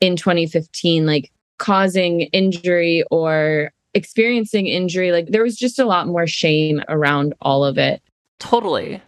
in 0.00 0.16
2015 0.16 1.06
like 1.06 1.32
causing 1.58 2.22
injury 2.32 3.02
or 3.10 3.72
experiencing 3.94 4.66
injury, 4.66 5.10
like 5.10 5.28
there 5.28 5.42
was 5.42 5.56
just 5.56 5.78
a 5.78 5.86
lot 5.86 6.06
more 6.06 6.26
shame 6.26 6.82
around 6.88 7.34
all 7.40 7.64
of 7.64 7.78
it. 7.78 8.02
Totally. 8.38 9.00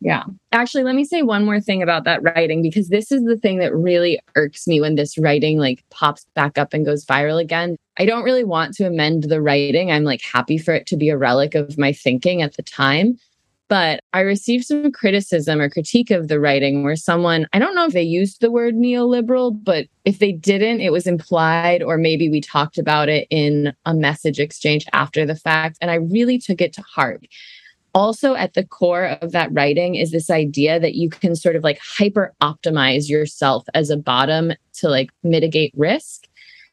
Yeah. 0.00 0.24
Actually, 0.52 0.84
let 0.84 0.94
me 0.94 1.04
say 1.04 1.22
one 1.22 1.44
more 1.44 1.60
thing 1.60 1.82
about 1.82 2.04
that 2.04 2.22
writing 2.22 2.62
because 2.62 2.88
this 2.88 3.10
is 3.10 3.24
the 3.24 3.36
thing 3.36 3.58
that 3.58 3.74
really 3.74 4.20
irks 4.36 4.66
me 4.68 4.80
when 4.80 4.94
this 4.94 5.18
writing 5.18 5.58
like 5.58 5.84
pops 5.90 6.24
back 6.34 6.56
up 6.56 6.72
and 6.72 6.86
goes 6.86 7.04
viral 7.04 7.40
again. 7.40 7.76
I 7.98 8.06
don't 8.06 8.22
really 8.22 8.44
want 8.44 8.74
to 8.74 8.86
amend 8.86 9.24
the 9.24 9.42
writing. 9.42 9.90
I'm 9.90 10.04
like 10.04 10.22
happy 10.22 10.56
for 10.56 10.72
it 10.72 10.86
to 10.86 10.96
be 10.96 11.08
a 11.08 11.18
relic 11.18 11.56
of 11.56 11.76
my 11.78 11.92
thinking 11.92 12.42
at 12.42 12.56
the 12.56 12.62
time. 12.62 13.18
But 13.68 14.00
I 14.14 14.20
received 14.20 14.64
some 14.64 14.90
criticism 14.92 15.60
or 15.60 15.68
critique 15.68 16.10
of 16.10 16.28
the 16.28 16.40
writing 16.40 16.84
where 16.84 16.96
someone, 16.96 17.46
I 17.52 17.58
don't 17.58 17.74
know 17.74 17.84
if 17.84 17.92
they 17.92 18.02
used 18.02 18.40
the 18.40 18.50
word 18.50 18.74
neoliberal, 18.74 19.52
but 19.62 19.88
if 20.06 20.20
they 20.20 20.32
didn't, 20.32 20.80
it 20.80 20.90
was 20.90 21.06
implied, 21.06 21.82
or 21.82 21.98
maybe 21.98 22.30
we 22.30 22.40
talked 22.40 22.78
about 22.78 23.10
it 23.10 23.26
in 23.28 23.74
a 23.84 23.92
message 23.92 24.40
exchange 24.40 24.86
after 24.94 25.26
the 25.26 25.36
fact. 25.36 25.76
And 25.82 25.90
I 25.90 25.96
really 25.96 26.38
took 26.38 26.62
it 26.62 26.72
to 26.74 26.82
heart. 26.82 27.26
Also, 27.94 28.34
at 28.34 28.54
the 28.54 28.64
core 28.64 29.16
of 29.20 29.32
that 29.32 29.52
writing 29.52 29.94
is 29.94 30.10
this 30.10 30.30
idea 30.30 30.78
that 30.78 30.94
you 30.94 31.08
can 31.08 31.34
sort 31.34 31.56
of 31.56 31.64
like 31.64 31.80
hyper 31.82 32.34
optimize 32.42 33.08
yourself 33.08 33.64
as 33.74 33.90
a 33.90 33.96
bottom 33.96 34.52
to 34.74 34.88
like 34.88 35.10
mitigate 35.22 35.72
risk 35.76 36.28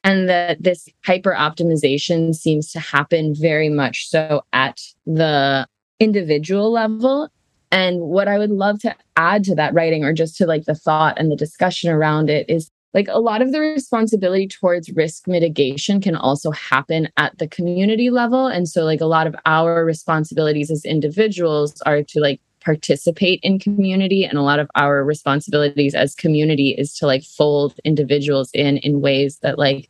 and 0.05 0.29
that 0.29 0.61
this 0.61 0.87
hyper 1.03 1.33
optimization 1.33 2.35
seems 2.35 2.71
to 2.71 2.79
happen 2.79 3.33
very 3.33 3.69
much 3.69 4.07
so 4.07 4.43
at 4.53 4.79
the 5.07 5.67
individual 5.99 6.71
level. 6.71 7.29
And 7.71 8.01
what 8.01 8.27
I 8.27 8.37
would 8.37 8.51
love 8.51 8.79
to 8.81 8.95
add 9.17 9.43
to 9.45 9.55
that 9.55 9.73
writing 9.73 10.03
or 10.03 10.13
just 10.13 10.37
to 10.37 10.45
like 10.45 10.65
the 10.65 10.75
thought 10.75 11.17
and 11.17 11.31
the 11.31 11.35
discussion 11.35 11.89
around 11.89 12.29
it 12.29 12.47
is 12.47 12.69
like 12.95 13.09
a 13.09 13.19
lot 13.19 13.41
of 13.41 13.51
the 13.51 13.59
responsibility 13.59 14.47
towards 14.47 14.89
risk 14.91 15.27
mitigation 15.27 15.99
can 15.99 16.15
also 16.15 16.49
happen 16.51 17.09
at 17.17 17.37
the 17.37 17.47
community 17.47 18.09
level. 18.09 18.47
And 18.47 18.69
so, 18.69 18.85
like, 18.85 19.01
a 19.01 19.05
lot 19.05 19.27
of 19.27 19.35
our 19.45 19.83
responsibilities 19.83 20.71
as 20.71 20.85
individuals 20.85 21.81
are 21.81 22.01
to 22.03 22.19
like 22.21 22.39
participate 22.61 23.41
in 23.43 23.59
community 23.59 24.23
and 24.23 24.39
a 24.39 24.41
lot 24.41 24.59
of 24.59 24.71
our 24.75 25.03
responsibilities 25.03 25.93
as 25.93 26.15
community 26.15 26.73
is 26.75 26.95
to 26.95 27.05
like 27.05 27.23
fold 27.23 27.75
individuals 27.83 28.49
in 28.53 28.77
in 28.77 29.01
ways 29.01 29.37
that 29.43 29.59
like 29.59 29.87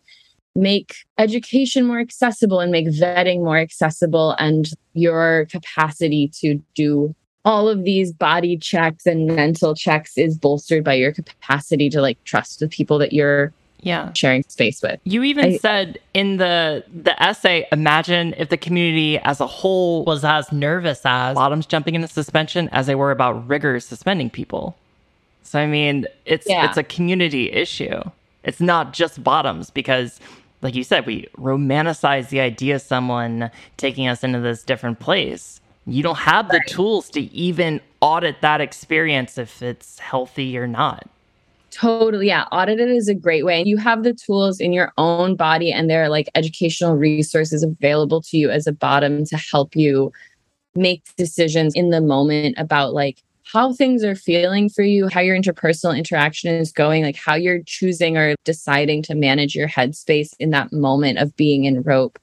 make 0.56 0.96
education 1.18 1.86
more 1.86 2.00
accessible 2.00 2.60
and 2.60 2.72
make 2.72 2.88
vetting 2.88 3.44
more 3.44 3.58
accessible 3.58 4.36
and 4.40 4.72
your 4.94 5.46
capacity 5.52 6.28
to 6.28 6.62
do 6.74 7.16
all 7.46 7.70
of 7.70 7.84
these 7.84 8.12
body 8.12 8.58
checks 8.58 9.06
and 9.06 9.28
mental 9.28 9.76
checks 9.76 10.18
is 10.18 10.38
bolstered 10.38 10.84
by 10.84 10.96
your 10.96 11.14
capacity 11.14 11.90
to 11.90 12.02
like 12.02 12.22
trust 12.24 12.60
the 12.60 12.68
people 12.68 12.98
that 12.98 13.14
you're 13.14 13.54
yeah 13.82 14.12
sharing 14.14 14.44
space 14.48 14.82
with 14.82 15.00
you 15.04 15.22
even 15.24 15.46
I, 15.46 15.58
said 15.58 16.00
in 16.14 16.38
the 16.38 16.84
the 16.92 17.22
essay 17.22 17.68
imagine 17.72 18.34
if 18.38 18.50
the 18.50 18.58
community 18.58 19.20
as 19.20 19.40
a 19.40 19.48
whole 19.48 20.04
was 20.06 20.26
as 20.26 20.52
nervous 20.52 21.02
as 21.06 21.36
bottoms 21.36 21.66
jumping 21.66 21.94
into 21.94 22.08
suspension 22.08 22.68
as 22.70 22.88
they 22.88 22.96
were 22.96 23.12
about 23.12 23.48
riggers 23.48 23.86
suspending 23.86 24.30
people 24.30 24.76
so 25.44 25.60
i 25.60 25.68
mean 25.68 26.08
it's 26.26 26.50
yeah. 26.50 26.66
it's 26.66 26.78
a 26.78 26.84
community 26.84 27.52
issue 27.52 28.02
it's 28.44 28.62
not 28.62 28.94
just 28.94 29.24
bottoms 29.24 29.70
because 29.70 30.20
like 30.62 30.74
you 30.74 30.84
said, 30.84 31.06
we 31.06 31.28
romanticize 31.38 32.30
the 32.30 32.40
idea 32.40 32.76
of 32.76 32.82
someone 32.82 33.52
taking 33.78 34.08
us 34.08 34.24
into 34.24 34.40
this 34.40 34.64
different 34.64 35.00
place. 35.00 35.62
You 35.88 36.04
don't 36.04 36.18
have 36.18 36.50
the 36.50 36.58
right. 36.58 36.68
tools 36.68 37.10
to 37.12 37.22
even 37.34 37.80
audit 38.02 38.42
that 38.42 38.62
experience 38.62 39.38
if 39.38 39.62
it's 39.62 40.00
healthy 40.00 40.58
or 40.58 40.68
not. 40.68 41.08
Totally. 41.72 42.28
Yeah. 42.28 42.46
Audit 42.52 42.80
it 42.80 42.90
is 42.90 43.10
a 43.10 43.14
great 43.14 43.46
way. 43.46 43.60
And 43.60 43.68
you 43.68 43.78
have 43.78 44.04
the 44.04 44.14
tools 44.14 44.60
in 44.60 44.72
your 44.72 44.94
own 44.98 45.36
body, 45.36 45.72
and 45.72 45.90
there 45.90 46.04
are 46.04 46.10
like 46.10 46.30
educational 46.34 46.96
resources 46.96 47.64
available 47.64 48.22
to 48.22 48.38
you 48.38 48.50
as 48.50 48.66
a 48.66 48.72
bottom 48.72 49.26
to 49.26 49.38
help 49.38 49.76
you 49.76 50.12
make 50.74 51.04
decisions 51.18 51.74
in 51.76 51.90
the 51.90 52.02
moment 52.02 52.56
about 52.58 52.94
like 52.94 53.22
how 53.44 53.74
things 53.74 54.04
are 54.04 54.16
feeling 54.16 54.70
for 54.70 54.84
you, 54.84 55.08
how 55.08 55.22
your 55.22 55.38
interpersonal 55.38 55.98
interaction 55.98 56.54
is 56.54 56.72
going, 56.72 57.04
like 57.04 57.16
how 57.16 57.36
you're 57.36 57.62
choosing 57.66 58.18
or 58.18 58.36
deciding 58.44 59.04
to 59.04 59.16
manage 59.16 59.54
your 59.54 59.68
headspace 59.68 60.30
in 60.40 60.50
that 60.50 60.74
moment 60.74 61.20
of 61.20 61.36
being 61.36 61.66
in 61.66 61.82
rope. 61.84 62.18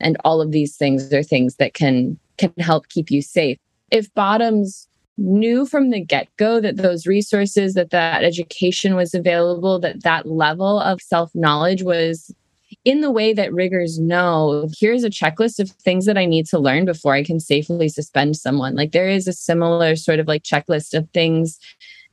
And 0.00 0.16
all 0.24 0.40
of 0.40 0.52
these 0.52 0.76
things 0.76 1.12
are 1.12 1.22
things 1.22 1.56
that 1.56 1.74
can 1.74 2.18
can 2.38 2.52
help 2.58 2.88
keep 2.88 3.10
you 3.10 3.22
safe. 3.22 3.58
If 3.90 4.12
bottoms 4.14 4.88
knew 5.16 5.64
from 5.64 5.90
the 5.90 6.00
get-go 6.00 6.60
that 6.60 6.76
those 6.76 7.06
resources 7.06 7.74
that 7.74 7.90
that 7.90 8.24
education 8.24 8.96
was 8.96 9.14
available 9.14 9.78
that 9.78 10.02
that 10.02 10.26
level 10.26 10.80
of 10.80 11.00
self-knowledge 11.00 11.84
was 11.84 12.34
in 12.84 13.00
the 13.00 13.12
way 13.12 13.32
that 13.32 13.52
riggers 13.52 14.00
know 14.00 14.68
here's 14.76 15.04
a 15.04 15.10
checklist 15.10 15.60
of 15.60 15.70
things 15.70 16.06
that 16.06 16.18
I 16.18 16.24
need 16.24 16.46
to 16.46 16.58
learn 16.58 16.84
before 16.84 17.14
I 17.14 17.22
can 17.22 17.38
safely 17.38 17.88
suspend 17.88 18.36
someone. 18.36 18.74
Like 18.74 18.90
there 18.90 19.08
is 19.08 19.28
a 19.28 19.32
similar 19.32 19.94
sort 19.94 20.18
of 20.18 20.26
like 20.26 20.42
checklist 20.42 20.94
of 20.94 21.08
things, 21.10 21.60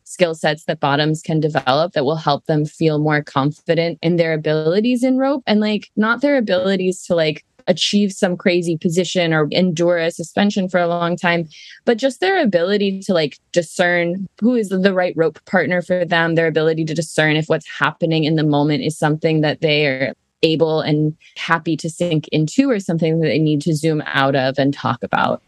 skill 0.04 0.36
sets 0.36 0.66
that 0.66 0.80
bottoms 0.80 1.22
can 1.22 1.40
develop 1.40 1.94
that 1.94 2.06
will 2.06 2.18
help 2.18 2.46
them 2.46 2.66
feel 2.66 3.00
more 3.00 3.24
confident 3.24 3.98
in 4.02 4.18
their 4.18 4.34
abilities 4.34 5.04
in 5.04 5.18
rope 5.18 5.42
and 5.48 5.60
like 5.60 5.90
not 5.96 6.22
their 6.22 6.38
abilities 6.38 7.04
to 7.06 7.16
like 7.16 7.46
achieve 7.68 8.12
some 8.12 8.38
crazy 8.38 8.78
position 8.78 9.34
or 9.34 9.48
endure 9.52 9.98
a 9.98 10.12
suspension 10.12 10.68
for 10.70 10.80
a 10.80 10.88
long 10.88 11.16
time, 11.16 11.48
but 11.86 11.98
just 11.98 12.20
their 12.20 12.42
ability 12.42 13.02
to 13.02 13.14
like 13.14 13.40
discern 13.52 14.28
who 14.40 14.56
is 14.56 14.70
the 14.70 14.94
right 14.94 15.14
rope 15.16 15.44
partner 15.46 15.82
for 15.82 16.06
them, 16.06 16.36
their 16.36 16.48
ability 16.48 16.86
to 16.86 16.94
discern 16.94 17.36
if 17.36 17.48
what's 17.48 17.68
happening 17.70 18.24
in 18.24 18.36
the 18.36 18.44
moment 18.44 18.84
is 18.84 18.98
something 18.98 19.42
that 19.42 19.62
they 19.62 19.86
are 19.88 20.14
able 20.44 20.82
and 20.82 21.16
happy 21.38 21.78
to 21.78 21.90
sink 21.90 22.28
into 22.30 22.70
or 22.70 22.80
something 22.80 23.20
that 23.20 23.28
they 23.28 23.40
need 23.40 23.62
to 23.62 23.76
zoom 23.76 24.02
out 24.06 24.36
of 24.36 24.58
and 24.58 24.74
talk 24.74 25.04
about. 25.04 25.42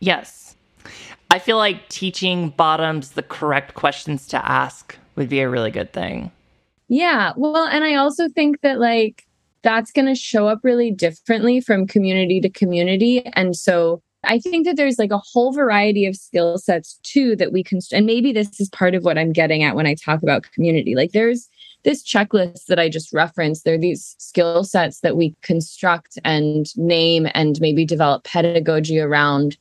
Yes. 0.00 0.56
I 1.30 1.38
feel 1.38 1.56
like 1.56 1.88
teaching 1.88 2.50
bottoms 2.50 3.10
the 3.10 3.22
correct 3.22 3.74
questions 3.74 4.26
to 4.28 4.50
ask 4.50 4.96
would 5.14 5.28
be 5.28 5.40
a 5.40 5.48
really 5.48 5.70
good 5.70 5.92
thing. 5.92 6.32
Yeah. 6.88 7.32
Well, 7.36 7.66
and 7.66 7.84
I 7.84 7.96
also 7.96 8.28
think 8.28 8.62
that 8.62 8.80
like 8.80 9.27
that's 9.62 9.90
going 9.90 10.06
to 10.06 10.14
show 10.14 10.48
up 10.48 10.60
really 10.62 10.90
differently 10.90 11.60
from 11.60 11.86
community 11.86 12.40
to 12.40 12.48
community. 12.48 13.24
And 13.34 13.56
so 13.56 14.02
I 14.24 14.38
think 14.38 14.66
that 14.66 14.76
there's 14.76 14.98
like 14.98 15.10
a 15.10 15.18
whole 15.18 15.52
variety 15.52 16.06
of 16.06 16.16
skill 16.16 16.58
sets 16.58 16.98
too 17.02 17.36
that 17.36 17.52
we 17.52 17.62
can, 17.62 17.80
and 17.92 18.06
maybe 18.06 18.32
this 18.32 18.60
is 18.60 18.68
part 18.70 18.94
of 18.94 19.04
what 19.04 19.18
I'm 19.18 19.32
getting 19.32 19.62
at 19.62 19.76
when 19.76 19.86
I 19.86 19.94
talk 19.94 20.22
about 20.22 20.50
community. 20.52 20.94
Like 20.94 21.12
there's 21.12 21.48
this 21.84 22.02
checklist 22.02 22.66
that 22.66 22.78
I 22.78 22.88
just 22.88 23.12
referenced, 23.12 23.64
there 23.64 23.74
are 23.74 23.78
these 23.78 24.16
skill 24.18 24.64
sets 24.64 25.00
that 25.00 25.16
we 25.16 25.34
construct 25.42 26.18
and 26.24 26.76
name 26.76 27.28
and 27.34 27.60
maybe 27.60 27.84
develop 27.84 28.24
pedagogy 28.24 28.98
around 28.98 29.56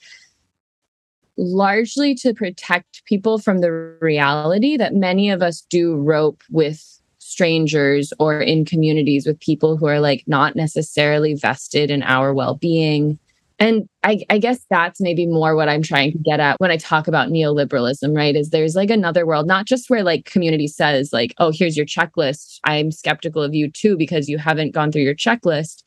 largely 1.38 2.16
to 2.16 2.34
protect 2.34 3.06
people 3.06 3.38
from 3.38 3.60
the 3.60 3.72
reality 4.01 4.75
that 4.75 4.96
many 4.96 5.30
of 5.30 5.44
us 5.44 5.62
do 5.70 5.96
rope 5.96 6.42
with 6.50 6.97
strangers 7.28 8.14
or 8.20 8.40
in 8.40 8.66
communities 8.66 9.26
with 9.28 9.40
people 9.40 9.78
who 9.78 9.88
are 9.88 10.00
like 10.00 10.24
not 10.28 10.56
necessarily 10.56 11.34
vested 11.34 11.92
in 11.92 12.04
our 12.04 12.34
well-being 12.34 13.20
and 13.60 13.90
I, 14.04 14.24
I, 14.30 14.38
guess 14.38 14.60
that's 14.70 15.02
maybe 15.02 15.26
more 15.26 15.56
what 15.56 15.68
I'm 15.68 15.82
trying 15.82 16.12
to 16.12 16.18
get 16.20 16.40
at 16.40 16.60
when 16.60 16.70
I 16.70 16.78
talk 16.78 17.08
about 17.08 17.30
neoliberalism, 17.30 18.16
right? 18.16 18.36
Is 18.36 18.52
there's 18.52 18.76
like 18.76 18.92
another 18.92 19.26
world, 19.26 19.48
not 19.48 19.66
just 19.66 19.90
where 19.90 20.04
like 20.04 20.26
community 20.26 20.68
says, 20.68 21.12
like, 21.12 21.34
oh, 21.40 21.52
here's 21.52 21.76
your 21.76 21.86
checklist. 21.86 22.60
I'm 22.66 22.92
skeptical 22.92 23.42
of 23.42 23.56
you 23.56 23.72
too 23.72 23.98
because 23.98 24.30
you 24.30 24.38
haven't 24.38 24.76
gone 24.76 24.92
through 24.92 25.02
your 25.02 25.16
checklist, 25.16 25.84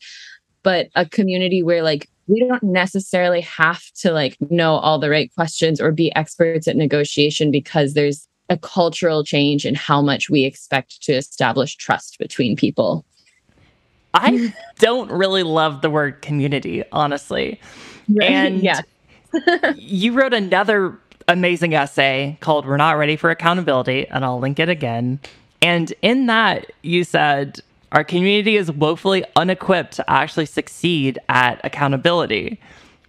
but 0.65 0.89
a 0.97 1.07
community 1.07 1.63
where 1.63 1.83
like 1.83 2.09
we 2.27 2.45
don't 2.47 2.63
necessarily 2.63 3.41
have 3.43 3.83
to 4.01 4.13
like 4.13 4.37
know 4.51 4.75
all 4.75 4.99
the 4.99 5.11
right 5.11 5.33
questions 5.35 5.81
or 5.81 5.93
be 5.93 6.15
experts 6.17 6.67
at 6.67 6.77
negotiation 6.77 7.53
because 7.53 7.95
there's 7.95 8.27
a 8.51 8.59
cultural 8.59 9.25
change 9.25 9.65
in 9.65 9.75
how 9.75 10.03
much 10.03 10.29
we 10.29 10.45
expect 10.45 11.03
to 11.03 11.13
establish 11.13 11.77
trust 11.77 12.19
between 12.19 12.57
people. 12.57 13.05
I 14.13 14.53
don't 14.79 15.11
really 15.11 15.45
love 15.45 15.83
the 15.83 15.89
word 15.89 16.21
community, 16.21 16.83
honestly. 16.93 17.61
Right. 18.09 18.31
And 18.31 18.63
yeah. 18.63 18.81
you 19.77 20.13
wrote 20.13 20.35
another 20.35 20.99
amazing 21.29 21.75
essay 21.75 22.37
called 22.41 22.67
We're 22.67 22.77
Not 22.77 22.99
Ready 22.99 23.17
for 23.17 23.31
Accountability, 23.31 24.09
and 24.09 24.25
I'll 24.25 24.41
link 24.41 24.59
it 24.59 24.69
again. 24.69 25.21
And 25.63 25.95
in 26.03 26.27
that, 26.27 26.73
you 26.83 27.05
said, 27.05 27.61
our 27.93 28.03
community 28.03 28.57
is 28.57 28.71
woefully 28.73 29.25
unequipped 29.37 29.95
to 29.95 30.11
actually 30.11 30.47
succeed 30.47 31.19
at 31.29 31.61
accountability. 31.65 32.61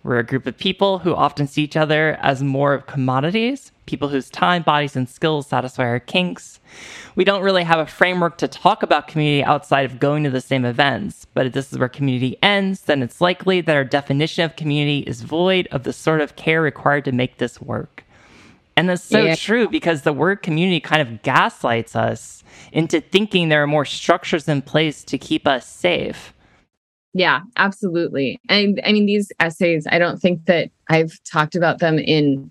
We're 0.04 0.20
a 0.20 0.24
group 0.24 0.46
of 0.46 0.58
people 0.58 1.00
who 1.00 1.16
often 1.16 1.48
see 1.48 1.64
each 1.64 1.78
other 1.78 2.18
as 2.22 2.44
more 2.44 2.74
of 2.74 2.88
commodities, 2.88 3.71
people 3.86 4.10
whose 4.10 4.30
time, 4.30 4.62
bodies, 4.62 4.96
and 4.96 5.10
skills 5.10 5.48
satisfy 5.48 5.84
our 5.84 6.00
kinks. 6.00 6.60
We 7.16 7.24
don't 7.24 7.44
really 7.44 7.64
have 7.64 7.80
a 7.80 7.86
framework 7.86 8.38
to 8.38 8.48
talk 8.48 8.84
about 8.84 9.08
community 9.08 9.44
outside 9.44 9.86
of 9.86 10.00
going 10.00 10.24
to 10.24 10.30
the 10.30 10.42
same 10.42 10.66
events, 10.66 11.26
but 11.34 11.48
if 11.48 11.54
this 11.54 11.72
is 11.72 11.80
where 11.80 11.90
community 11.90 12.38
ends, 12.42 12.82
then 12.82 13.02
it's 13.02 13.22
likely 13.22 13.62
that 13.62 13.76
our 13.76 13.84
definition 13.84 14.46
of 14.46 14.56
community 14.56 15.00
is 15.00 15.22
void 15.22 15.68
of 15.72 15.84
the 15.84 15.94
sort 15.94 16.22
of 16.22 16.36
care 16.36 16.62
required 16.62 17.06
to 17.06 17.12
make 17.12 17.38
this 17.38 17.62
work. 17.62 18.04
And 18.78 18.90
that's 18.90 19.04
so 19.04 19.22
yeah. 19.22 19.36
true 19.36 19.68
because 19.68 20.04
the 20.04 20.14
word 20.14 20.42
community 20.42 20.80
kind 20.80 21.02
of 21.02 21.22
gaslights 21.22 21.96
us 21.96 22.44
into 22.72 23.02
thinking 23.02 23.50
there 23.50 23.62
are 23.64 23.68
more 23.68 23.86
structures 23.86 24.48
in 24.48 24.62
place 24.62 25.04
to 25.06 25.18
keep 25.18 25.46
us 25.46 25.68
safe. 25.68 26.34
Yeah, 27.14 27.42
absolutely. 27.58 28.40
And 28.48 28.80
I 28.86 28.94
mean, 28.94 29.06
these 29.06 29.32
essays, 29.40 29.86
I 29.90 30.00
don't 30.00 30.20
think 30.20 30.46
that 30.46 30.70
I've 30.90 31.12
talked 31.26 31.56
about 31.56 31.80
them 31.80 32.00
in 32.00 32.50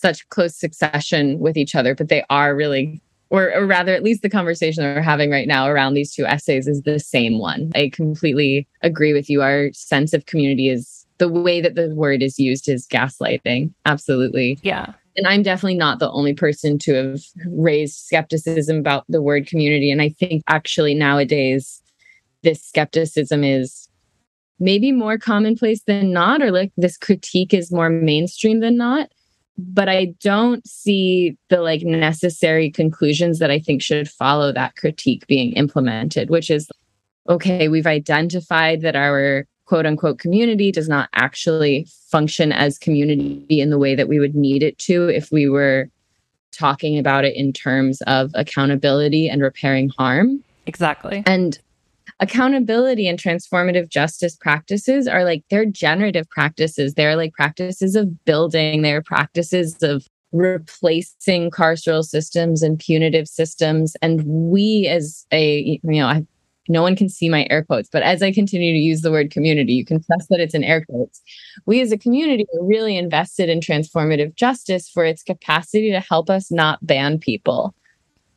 such 0.00 0.28
close 0.30 0.56
succession 0.56 1.38
with 1.38 1.56
each 1.56 1.74
other, 1.74 1.94
but 1.94 2.08
they 2.08 2.24
are 2.30 2.54
really, 2.56 3.00
or, 3.30 3.52
or 3.54 3.66
rather, 3.66 3.94
at 3.94 4.02
least 4.02 4.22
the 4.22 4.30
conversation 4.30 4.82
that 4.82 4.96
we're 4.96 5.02
having 5.02 5.30
right 5.30 5.46
now 5.46 5.68
around 5.68 5.94
these 5.94 6.14
two 6.14 6.26
essays 6.26 6.66
is 6.66 6.82
the 6.82 6.98
same 6.98 7.38
one. 7.38 7.70
I 7.74 7.90
completely 7.92 8.66
agree 8.82 9.12
with 9.12 9.30
you. 9.30 9.42
Our 9.42 9.72
sense 9.72 10.12
of 10.12 10.26
community 10.26 10.68
is 10.68 11.06
the 11.18 11.28
way 11.28 11.60
that 11.60 11.74
the 11.74 11.94
word 11.94 12.22
is 12.22 12.38
used 12.38 12.68
is 12.68 12.86
gaslighting. 12.86 13.72
Absolutely. 13.84 14.58
Yeah. 14.62 14.94
And 15.16 15.26
I'm 15.26 15.42
definitely 15.42 15.76
not 15.76 15.98
the 15.98 16.10
only 16.10 16.32
person 16.32 16.78
to 16.78 16.94
have 16.94 17.20
raised 17.48 17.98
skepticism 17.98 18.78
about 18.78 19.04
the 19.08 19.20
word 19.20 19.46
community. 19.46 19.90
And 19.90 20.00
I 20.00 20.08
think 20.08 20.42
actually 20.48 20.94
nowadays, 20.94 21.82
this 22.42 22.62
skepticism 22.62 23.44
is 23.44 23.88
maybe 24.58 24.92
more 24.92 25.18
commonplace 25.18 25.82
than 25.86 26.12
not, 26.12 26.40
or 26.40 26.50
like 26.50 26.72
this 26.76 26.96
critique 26.96 27.52
is 27.52 27.70
more 27.70 27.90
mainstream 27.90 28.60
than 28.60 28.76
not. 28.76 29.10
But 29.58 29.88
I 29.88 30.14
don't 30.20 30.66
see 30.66 31.36
the 31.48 31.60
like 31.60 31.82
necessary 31.82 32.70
conclusions 32.70 33.38
that 33.40 33.50
I 33.50 33.58
think 33.58 33.82
should 33.82 34.08
follow 34.08 34.52
that 34.52 34.76
critique 34.76 35.26
being 35.26 35.52
implemented, 35.52 36.30
which 36.30 36.50
is 36.50 36.70
okay, 37.28 37.68
we've 37.68 37.86
identified 37.86 38.80
that 38.82 38.96
our 38.96 39.46
quote 39.66 39.86
unquote 39.86 40.18
community 40.18 40.72
does 40.72 40.88
not 40.88 41.08
actually 41.14 41.86
function 42.10 42.52
as 42.52 42.78
community 42.78 43.60
in 43.60 43.70
the 43.70 43.78
way 43.78 43.94
that 43.94 44.08
we 44.08 44.18
would 44.18 44.34
need 44.34 44.62
it 44.62 44.78
to 44.78 45.08
if 45.08 45.30
we 45.30 45.48
were 45.48 45.88
talking 46.52 46.98
about 46.98 47.24
it 47.24 47.36
in 47.36 47.52
terms 47.52 48.00
of 48.02 48.32
accountability 48.34 49.28
and 49.28 49.42
repairing 49.42 49.90
harm. 49.90 50.42
Exactly. 50.66 51.22
And 51.26 51.58
accountability 52.20 53.08
and 53.08 53.18
transformative 53.18 53.88
justice 53.88 54.36
practices 54.36 55.08
are 55.08 55.24
like 55.24 55.42
they're 55.50 55.64
generative 55.64 56.28
practices. 56.28 56.94
They're 56.94 57.16
like 57.16 57.32
practices 57.32 57.96
of 57.96 58.24
building, 58.24 58.82
they're 58.82 59.02
practices 59.02 59.76
of 59.82 60.06
replacing 60.32 61.50
carceral 61.50 62.04
systems 62.04 62.62
and 62.62 62.78
punitive 62.78 63.26
systems. 63.26 63.96
And 64.02 64.24
we, 64.24 64.86
as 64.86 65.26
a, 65.32 65.80
you 65.82 66.00
know, 66.00 66.06
I, 66.06 66.26
no 66.68 66.82
one 66.82 66.94
can 66.94 67.08
see 67.08 67.28
my 67.28 67.48
air 67.50 67.64
quotes, 67.64 67.88
but 67.88 68.02
as 68.02 68.22
I 68.22 68.30
continue 68.30 68.72
to 68.72 68.78
use 68.78 69.00
the 69.00 69.10
word 69.10 69.32
community, 69.32 69.72
you 69.72 69.84
can 69.84 70.02
trust 70.04 70.28
that 70.28 70.38
it's 70.38 70.54
in 70.54 70.62
air 70.62 70.84
quotes. 70.84 71.20
We 71.66 71.80
as 71.80 71.90
a 71.90 71.98
community 71.98 72.44
are 72.54 72.64
really 72.64 72.96
invested 72.96 73.48
in 73.48 73.58
transformative 73.58 74.36
justice 74.36 74.88
for 74.88 75.04
its 75.04 75.24
capacity 75.24 75.90
to 75.90 76.00
help 76.00 76.30
us 76.30 76.52
not 76.52 76.86
ban 76.86 77.18
people 77.18 77.74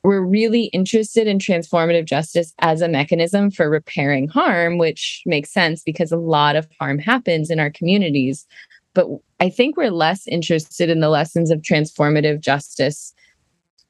we're 0.04 0.22
really 0.22 0.66
interested 0.66 1.28
in 1.28 1.38
transformative 1.40 2.06
justice 2.06 2.54
as 2.60 2.82
a 2.82 2.90
mechanism 2.90 3.50
for 3.50 3.70
repairing 3.70 4.28
harm, 4.28 4.78
which 4.78 5.24
makes 5.26 5.52
sense 5.52 5.82
because 5.82 6.12
a 6.12 6.18
lot 6.18 6.56
of 6.56 6.68
harm 6.80 7.00
happens 7.00 7.50
in 7.50 7.60
our 7.60 7.72
communities. 7.72 8.46
But 8.94 9.08
I 9.40 9.50
think 9.50 9.78
we're 9.78 9.92
less 9.92 10.28
interested 10.28 10.90
in 10.90 11.00
the 11.00 11.10
lessons 11.10 11.52
of 11.52 11.62
transformative 11.62 12.42
justice 12.42 13.14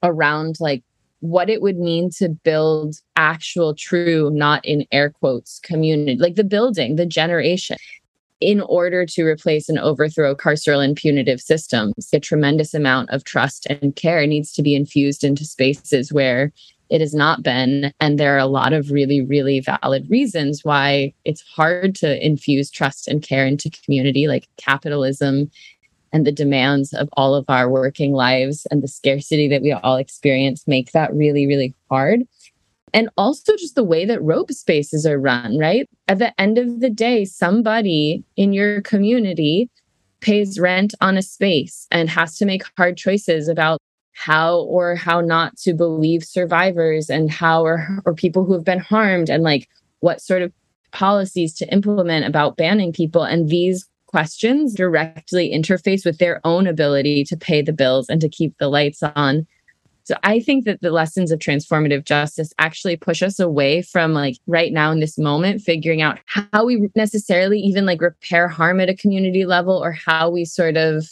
around 0.04 0.58
like 0.60 0.84
what 1.22 1.50
it 1.50 1.62
would 1.62 1.78
mean 1.78 2.10
to 2.18 2.30
build 2.30 2.96
actual, 3.16 3.74
true, 3.74 4.30
not 4.32 4.64
in 4.66 4.86
air 4.92 5.10
quotes, 5.10 5.60
community, 5.60 6.18
like 6.18 6.36
the 6.36 6.44
building, 6.44 6.96
the 6.96 7.06
generation 7.06 7.78
in 8.40 8.62
order 8.62 9.06
to 9.06 9.26
replace 9.26 9.70
and 9.70 9.80
overthrow 9.80 10.36
carceral 10.36 10.84
and 10.84 10.96
punitive 10.96 11.40
systems, 11.40 11.94
a 12.14 12.20
tremendous 12.20 12.74
amount 12.74 13.10
of 13.10 13.24
trust 13.24 13.66
and 13.70 13.96
care 13.96 14.26
needs 14.28 14.52
to 14.54 14.62
be 14.62 14.76
infused 14.76 15.24
into 15.24 15.46
spaces 15.46 16.12
where 16.12 16.52
it 16.90 17.02
has 17.02 17.14
not 17.14 17.42
been. 17.42 17.92
And 18.00 18.20
there 18.20 18.36
are 18.36 18.40
a 18.40 18.46
lot 18.46 18.74
of 18.74 18.92
really, 18.92 19.22
really 19.22 19.62
valid 19.62 20.10
reasons 20.10 20.62
why 20.64 21.14
it's 21.26 21.42
hard 21.42 21.96
to 21.96 22.26
infuse 22.26 22.70
trust 22.70 23.08
and 23.08 23.24
care 23.24 23.46
into 23.46 23.70
community, 23.70 24.28
like 24.28 24.48
capitalism 24.58 25.50
and 26.12 26.28
the 26.28 26.32
demands 26.32 26.94
of 26.94 27.10
all 27.14 27.34
of 27.34 27.46
our 27.50 27.70
working 27.70 28.14
lives 28.14 28.68
and 28.70 28.84
the 28.84 28.88
scarcity 28.88 29.48
that 29.48 29.64
we 29.64 29.72
all 29.72 29.96
experience 29.96 30.68
make 30.68 30.92
that 30.92 31.14
really, 31.14 31.48
really 31.48 31.74
hard 31.90 32.22
and 32.94 33.10
also 33.18 33.56
just 33.58 33.76
the 33.76 33.84
way 33.84 34.06
that 34.06 34.22
rope 34.22 34.52
spaces 34.52 35.06
are 35.06 35.20
run, 35.20 35.58
right? 35.58 35.90
At 36.08 36.20
the 36.20 36.40
end 36.40 36.58
of 36.58 36.80
the 36.80 36.90
day, 36.90 37.26
somebody 37.26 38.24
in 38.38 38.54
your 38.54 38.82
community 38.82 39.70
pays 40.22 40.60
rent 40.60 40.94
on 41.02 41.18
a 41.18 41.22
space 41.22 41.88
and 41.92 42.10
has 42.10 42.38
to 42.38 42.46
make 42.46 42.64
hard 42.78 42.96
choices 42.96 43.48
about 43.48 43.80
how 44.14 44.60
or 44.60 44.96
how 44.96 45.22
not 45.22 45.58
to 45.58 45.74
believe 45.74 46.24
survivors 46.24 47.10
and 47.10 47.32
how 47.32 47.64
or, 47.64 48.00
or 48.06 48.14
people 48.14 48.46
who 48.46 48.54
have 48.54 48.64
been 48.64 48.80
harmed 48.80 49.30
and 49.30 49.44
like 49.44 49.68
what 50.00 50.22
sort 50.22 50.42
of 50.42 50.54
policies 50.92 51.54
to 51.56 51.74
implement 51.74 52.26
about 52.26 52.56
banning 52.56 52.94
people 52.94 53.24
and 53.24 53.50
these 53.50 53.90
questions 54.06 54.76
directly 54.76 55.52
interface 55.52 56.06
with 56.06 56.20
their 56.20 56.40
own 56.44 56.68
ability 56.68 57.24
to 57.24 57.36
pay 57.36 57.64
the 57.64 57.74
bills 57.74 58.08
and 58.10 58.22
to 58.22 58.30
keep 58.30 58.56
the 58.60 58.68
lights 58.68 59.02
on 59.02 59.48
so 60.04 60.16
I 60.24 60.42
think 60.42 60.66
that 60.66 60.82
the 60.82 60.92
lessons 60.92 61.32
of 61.32 61.40
transformative 61.40 62.04
justice 62.04 62.54
actually 62.60 62.98
push 62.98 63.24
us 63.24 63.40
away 63.40 63.82
from 63.82 64.14
like 64.14 64.38
right 64.48 64.74
now 64.74 64.92
in 64.92 65.00
this 65.00 65.18
moment, 65.18 65.62
figuring 65.62 66.02
out 66.02 66.20
how 66.26 66.66
we 66.66 66.90
necessarily 66.96 67.60
even 67.60 67.86
like 67.86 68.02
repair 68.02 68.50
harm 68.50 68.82
at 68.82 68.90
a 68.90 68.96
community 68.96 69.46
level 69.46 69.82
or 69.82 69.94
how 69.94 70.30
we 70.30 70.44
sort 70.44 70.76
of 70.76 71.06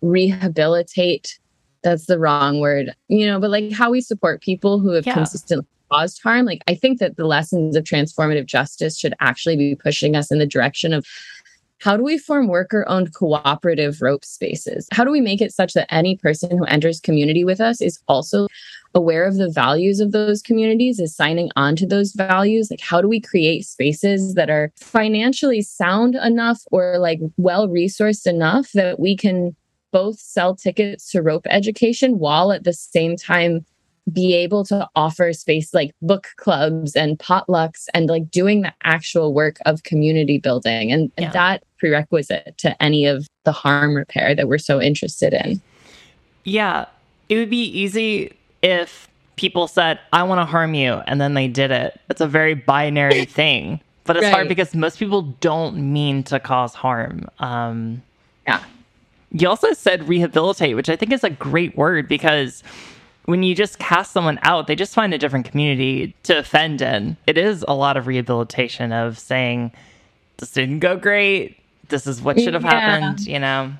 rehabilitate. 0.00 1.38
That's 1.82 2.06
the 2.06 2.18
wrong 2.18 2.60
word, 2.60 2.94
you 3.08 3.26
know, 3.26 3.38
but 3.38 3.50
like 3.50 3.70
how 3.72 3.90
we 3.90 4.00
support 4.00 4.40
people 4.40 4.78
who 4.78 4.92
have 4.92 5.06
yeah. 5.06 5.12
consistently 5.12 5.66
caused 5.92 6.22
harm. 6.22 6.46
Like 6.46 6.62
I 6.66 6.74
think 6.74 7.00
that 7.00 7.18
the 7.18 7.26
lessons 7.26 7.76
of 7.76 7.84
transformative 7.84 8.46
justice 8.46 8.98
should 8.98 9.14
actually 9.20 9.56
be 9.56 9.74
pushing 9.74 10.16
us 10.16 10.32
in 10.32 10.38
the 10.38 10.46
direction 10.46 10.94
of 10.94 11.06
how 11.80 11.96
do 11.96 12.02
we 12.02 12.18
form 12.18 12.48
worker 12.48 12.84
owned 12.88 13.14
cooperative 13.14 14.00
rope 14.00 14.24
spaces? 14.24 14.88
How 14.92 15.04
do 15.04 15.10
we 15.10 15.20
make 15.20 15.40
it 15.40 15.52
such 15.52 15.74
that 15.74 15.92
any 15.92 16.16
person 16.16 16.56
who 16.56 16.64
enters 16.64 17.00
community 17.00 17.44
with 17.44 17.60
us 17.60 17.80
is 17.80 17.98
also 18.08 18.46
aware 18.94 19.26
of 19.26 19.36
the 19.36 19.50
values 19.50 20.00
of 20.00 20.12
those 20.12 20.40
communities, 20.40 21.00
is 21.00 21.14
signing 21.14 21.50
on 21.56 21.76
to 21.76 21.86
those 21.86 22.12
values? 22.12 22.68
Like, 22.70 22.80
how 22.80 23.00
do 23.00 23.08
we 23.08 23.20
create 23.20 23.66
spaces 23.66 24.34
that 24.34 24.50
are 24.50 24.72
financially 24.76 25.62
sound 25.62 26.14
enough 26.14 26.62
or 26.70 26.98
like 26.98 27.20
well 27.36 27.68
resourced 27.68 28.26
enough 28.26 28.70
that 28.72 29.00
we 29.00 29.16
can 29.16 29.54
both 29.92 30.18
sell 30.18 30.56
tickets 30.56 31.10
to 31.12 31.22
rope 31.22 31.46
education 31.48 32.18
while 32.18 32.50
at 32.50 32.64
the 32.64 32.72
same 32.72 33.16
time 33.16 33.64
be 34.12 34.34
able 34.34 34.64
to 34.66 34.86
offer 34.94 35.32
space 35.32 35.72
like 35.72 35.92
book 36.02 36.28
clubs 36.36 36.94
and 36.94 37.18
potlucks 37.18 37.86
and 37.94 38.06
like 38.06 38.30
doing 38.30 38.62
the 38.62 38.72
actual 38.82 39.32
work 39.32 39.58
of 39.64 39.82
community 39.82 40.38
building. 40.38 40.92
And, 40.92 41.10
yeah. 41.16 41.24
and 41.24 41.32
that 41.32 41.64
prerequisite 41.78 42.54
to 42.58 42.82
any 42.82 43.06
of 43.06 43.26
the 43.44 43.52
harm 43.52 43.94
repair 43.94 44.34
that 44.34 44.48
we're 44.48 44.58
so 44.58 44.80
interested 44.80 45.32
in. 45.32 45.60
Yeah. 46.44 46.86
It 47.28 47.36
would 47.36 47.50
be 47.50 47.64
easy 47.64 48.36
if 48.62 49.08
people 49.36 49.66
said 49.66 49.98
i 50.12 50.22
want 50.22 50.38
to 50.38 50.44
harm 50.44 50.74
you 50.74 50.92
and 51.06 51.20
then 51.20 51.34
they 51.34 51.48
did 51.48 51.70
it. 51.70 52.00
It's 52.08 52.20
a 52.20 52.28
very 52.28 52.54
binary 52.54 53.24
thing 53.24 53.80
but 54.04 54.16
it's 54.16 54.24
right. 54.24 54.34
hard 54.34 54.48
because 54.48 54.74
most 54.74 54.98
people 54.98 55.22
don't 55.40 55.76
mean 55.76 56.22
to 56.24 56.38
cause 56.38 56.74
harm. 56.74 57.26
Um 57.38 58.02
yeah. 58.46 58.62
you 59.32 59.48
also 59.48 59.72
said 59.72 60.06
rehabilitate 60.06 60.76
which 60.76 60.90
i 60.90 60.96
think 60.96 61.10
is 61.10 61.24
a 61.24 61.30
great 61.30 61.76
word 61.76 62.06
because 62.06 62.62
when 63.26 63.42
you 63.42 63.54
just 63.54 63.78
cast 63.78 64.12
someone 64.12 64.38
out, 64.42 64.66
they 64.66 64.76
just 64.76 64.94
find 64.94 65.14
a 65.14 65.18
different 65.18 65.46
community 65.50 66.14
to 66.24 66.38
offend 66.38 66.82
in. 66.82 67.16
It 67.26 67.38
is 67.38 67.64
a 67.66 67.74
lot 67.74 67.96
of 67.96 68.06
rehabilitation 68.06 68.92
of 68.92 69.18
saying, 69.18 69.72
this 70.38 70.50
didn't 70.50 70.80
go 70.80 70.96
great. 70.96 71.58
This 71.88 72.06
is 72.06 72.20
what 72.20 72.40
should 72.40 72.54
have 72.54 72.64
yeah. 72.64 72.80
happened, 72.80 73.26
you 73.26 73.38
know? 73.38 73.72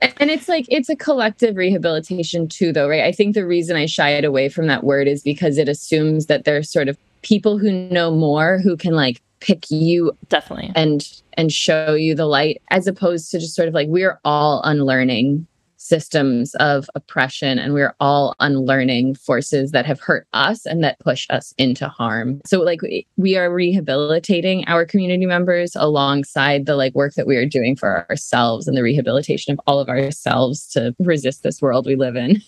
And 0.00 0.30
it's 0.30 0.48
like, 0.48 0.64
it's 0.68 0.88
a 0.88 0.96
collective 0.96 1.56
rehabilitation 1.56 2.48
too, 2.48 2.72
though, 2.72 2.88
right? 2.88 3.02
I 3.02 3.12
think 3.12 3.34
the 3.34 3.46
reason 3.46 3.76
I 3.76 3.86
it 3.86 4.24
away 4.24 4.48
from 4.48 4.68
that 4.68 4.84
word 4.84 5.08
is 5.08 5.22
because 5.22 5.58
it 5.58 5.68
assumes 5.68 6.26
that 6.26 6.44
there's 6.44 6.70
sort 6.70 6.88
of 6.88 6.96
people 7.22 7.58
who 7.58 7.72
know 7.72 8.12
more 8.12 8.58
who 8.58 8.76
can 8.76 8.94
like 8.94 9.20
pick 9.40 9.70
you 9.70 10.12
definitely 10.28 10.72
and 10.74 11.20
and 11.34 11.52
show 11.52 11.94
you 11.94 12.14
the 12.14 12.26
light 12.26 12.60
as 12.70 12.86
opposed 12.86 13.30
to 13.30 13.38
just 13.38 13.54
sort 13.54 13.68
of 13.68 13.74
like 13.74 13.88
we're 13.88 14.18
all 14.24 14.60
unlearning 14.64 15.46
systems 15.88 16.54
of 16.56 16.88
oppression 16.94 17.58
and 17.58 17.72
we're 17.72 17.94
all 17.98 18.34
unlearning 18.40 19.14
forces 19.14 19.70
that 19.72 19.86
have 19.86 20.00
hurt 20.00 20.26
us 20.32 20.66
and 20.66 20.84
that 20.84 20.98
push 21.00 21.26
us 21.30 21.54
into 21.56 21.88
harm. 21.88 22.40
So 22.44 22.60
like 22.60 22.80
we 23.16 23.36
are 23.36 23.52
rehabilitating 23.52 24.64
our 24.66 24.84
community 24.84 25.26
members 25.26 25.74
alongside 25.74 26.66
the 26.66 26.76
like 26.76 26.94
work 26.94 27.14
that 27.14 27.26
we 27.26 27.36
are 27.36 27.46
doing 27.46 27.74
for 27.74 28.06
ourselves 28.10 28.68
and 28.68 28.76
the 28.76 28.82
rehabilitation 28.82 29.52
of 29.52 29.60
all 29.66 29.80
of 29.80 29.88
ourselves 29.88 30.66
to 30.72 30.94
resist 30.98 31.42
this 31.42 31.62
world 31.62 31.86
we 31.86 31.96
live 31.96 32.16
in. 32.16 32.42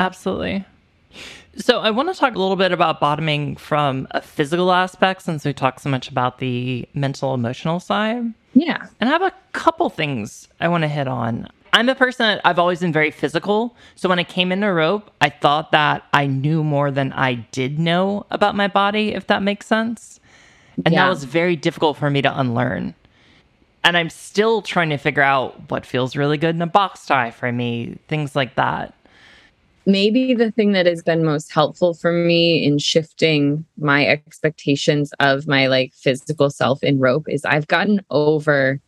Absolutely. 0.00 0.64
So 1.56 1.80
I 1.80 1.90
want 1.90 2.12
to 2.12 2.18
talk 2.18 2.34
a 2.34 2.38
little 2.38 2.56
bit 2.56 2.72
about 2.72 3.00
bottoming 3.00 3.56
from 3.56 4.06
a 4.10 4.20
physical 4.20 4.72
aspect 4.72 5.22
since 5.22 5.44
we 5.44 5.54
talk 5.54 5.80
so 5.80 5.88
much 5.88 6.08
about 6.10 6.38
the 6.38 6.86
mental 6.92 7.32
emotional 7.32 7.80
side. 7.80 8.32
Yeah. 8.52 8.86
And 9.00 9.08
I 9.08 9.12
have 9.12 9.22
a 9.22 9.32
couple 9.52 9.88
things 9.88 10.48
I 10.60 10.68
want 10.68 10.82
to 10.82 10.88
hit 10.88 11.08
on. 11.08 11.48
I'm 11.76 11.90
a 11.90 11.94
person 11.94 12.24
that 12.24 12.40
I've 12.42 12.58
always 12.58 12.80
been 12.80 12.90
very 12.90 13.10
physical. 13.10 13.76
So 13.96 14.08
when 14.08 14.18
I 14.18 14.24
came 14.24 14.50
into 14.50 14.72
rope, 14.72 15.10
I 15.20 15.28
thought 15.28 15.72
that 15.72 16.04
I 16.14 16.26
knew 16.26 16.64
more 16.64 16.90
than 16.90 17.12
I 17.12 17.34
did 17.52 17.78
know 17.78 18.24
about 18.30 18.54
my 18.54 18.66
body, 18.66 19.12
if 19.12 19.26
that 19.26 19.42
makes 19.42 19.66
sense. 19.66 20.18
And 20.86 20.94
yeah. 20.94 21.04
that 21.04 21.10
was 21.10 21.24
very 21.24 21.54
difficult 21.54 21.98
for 21.98 22.08
me 22.08 22.22
to 22.22 22.40
unlearn. 22.40 22.94
And 23.84 23.94
I'm 23.94 24.08
still 24.08 24.62
trying 24.62 24.88
to 24.88 24.96
figure 24.96 25.22
out 25.22 25.70
what 25.70 25.84
feels 25.84 26.16
really 26.16 26.38
good 26.38 26.54
in 26.54 26.62
a 26.62 26.66
box 26.66 27.04
tie 27.04 27.30
for 27.30 27.52
me, 27.52 27.98
things 28.08 28.34
like 28.34 28.54
that. 28.54 28.94
Maybe 29.84 30.32
the 30.32 30.50
thing 30.52 30.72
that 30.72 30.86
has 30.86 31.02
been 31.02 31.26
most 31.26 31.52
helpful 31.52 31.92
for 31.92 32.10
me 32.10 32.64
in 32.64 32.78
shifting 32.78 33.66
my 33.76 34.06
expectations 34.06 35.12
of 35.20 35.46
my 35.46 35.66
like 35.66 35.92
physical 35.92 36.48
self 36.48 36.82
in 36.82 37.00
rope 37.00 37.28
is 37.28 37.44
I've 37.44 37.68
gotten 37.68 38.00
over 38.08 38.80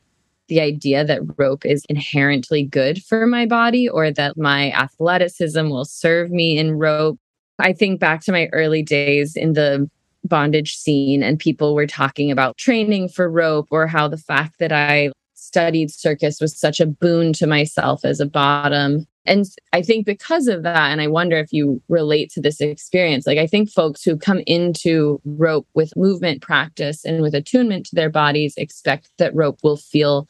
the 0.48 0.60
idea 0.60 1.04
that 1.04 1.22
rope 1.36 1.64
is 1.64 1.84
inherently 1.88 2.64
good 2.64 3.02
for 3.04 3.26
my 3.26 3.46
body 3.46 3.88
or 3.88 4.10
that 4.10 4.36
my 4.36 4.72
athleticism 4.72 5.68
will 5.68 5.84
serve 5.84 6.30
me 6.30 6.58
in 6.58 6.72
rope. 6.72 7.18
I 7.58 7.72
think 7.72 8.00
back 8.00 8.22
to 8.22 8.32
my 8.32 8.48
early 8.52 8.82
days 8.82 9.36
in 9.36 9.52
the 9.52 9.88
bondage 10.24 10.76
scene, 10.76 11.22
and 11.22 11.38
people 11.38 11.74
were 11.74 11.86
talking 11.86 12.30
about 12.30 12.56
training 12.56 13.08
for 13.08 13.30
rope 13.30 13.68
or 13.70 13.86
how 13.86 14.08
the 14.08 14.18
fact 14.18 14.58
that 14.58 14.72
I 14.72 15.10
studied 15.34 15.90
circus 15.90 16.40
was 16.40 16.58
such 16.58 16.80
a 16.80 16.86
boon 16.86 17.32
to 17.34 17.46
myself 17.46 18.04
as 18.04 18.20
a 18.20 18.26
bottom. 18.26 19.06
And 19.26 19.44
I 19.72 19.82
think 19.82 20.06
because 20.06 20.48
of 20.48 20.62
that, 20.62 20.90
and 20.90 21.00
I 21.00 21.06
wonder 21.06 21.36
if 21.36 21.52
you 21.52 21.82
relate 21.88 22.30
to 22.32 22.40
this 22.40 22.60
experience, 22.60 23.26
like 23.26 23.38
I 23.38 23.46
think 23.46 23.70
folks 23.70 24.02
who 24.02 24.16
come 24.16 24.40
into 24.46 25.20
rope 25.24 25.66
with 25.74 25.96
movement 25.96 26.40
practice 26.40 27.04
and 27.04 27.20
with 27.20 27.34
attunement 27.34 27.86
to 27.86 27.94
their 27.94 28.08
bodies 28.08 28.54
expect 28.56 29.10
that 29.18 29.34
rope 29.34 29.58
will 29.62 29.76
feel 29.76 30.28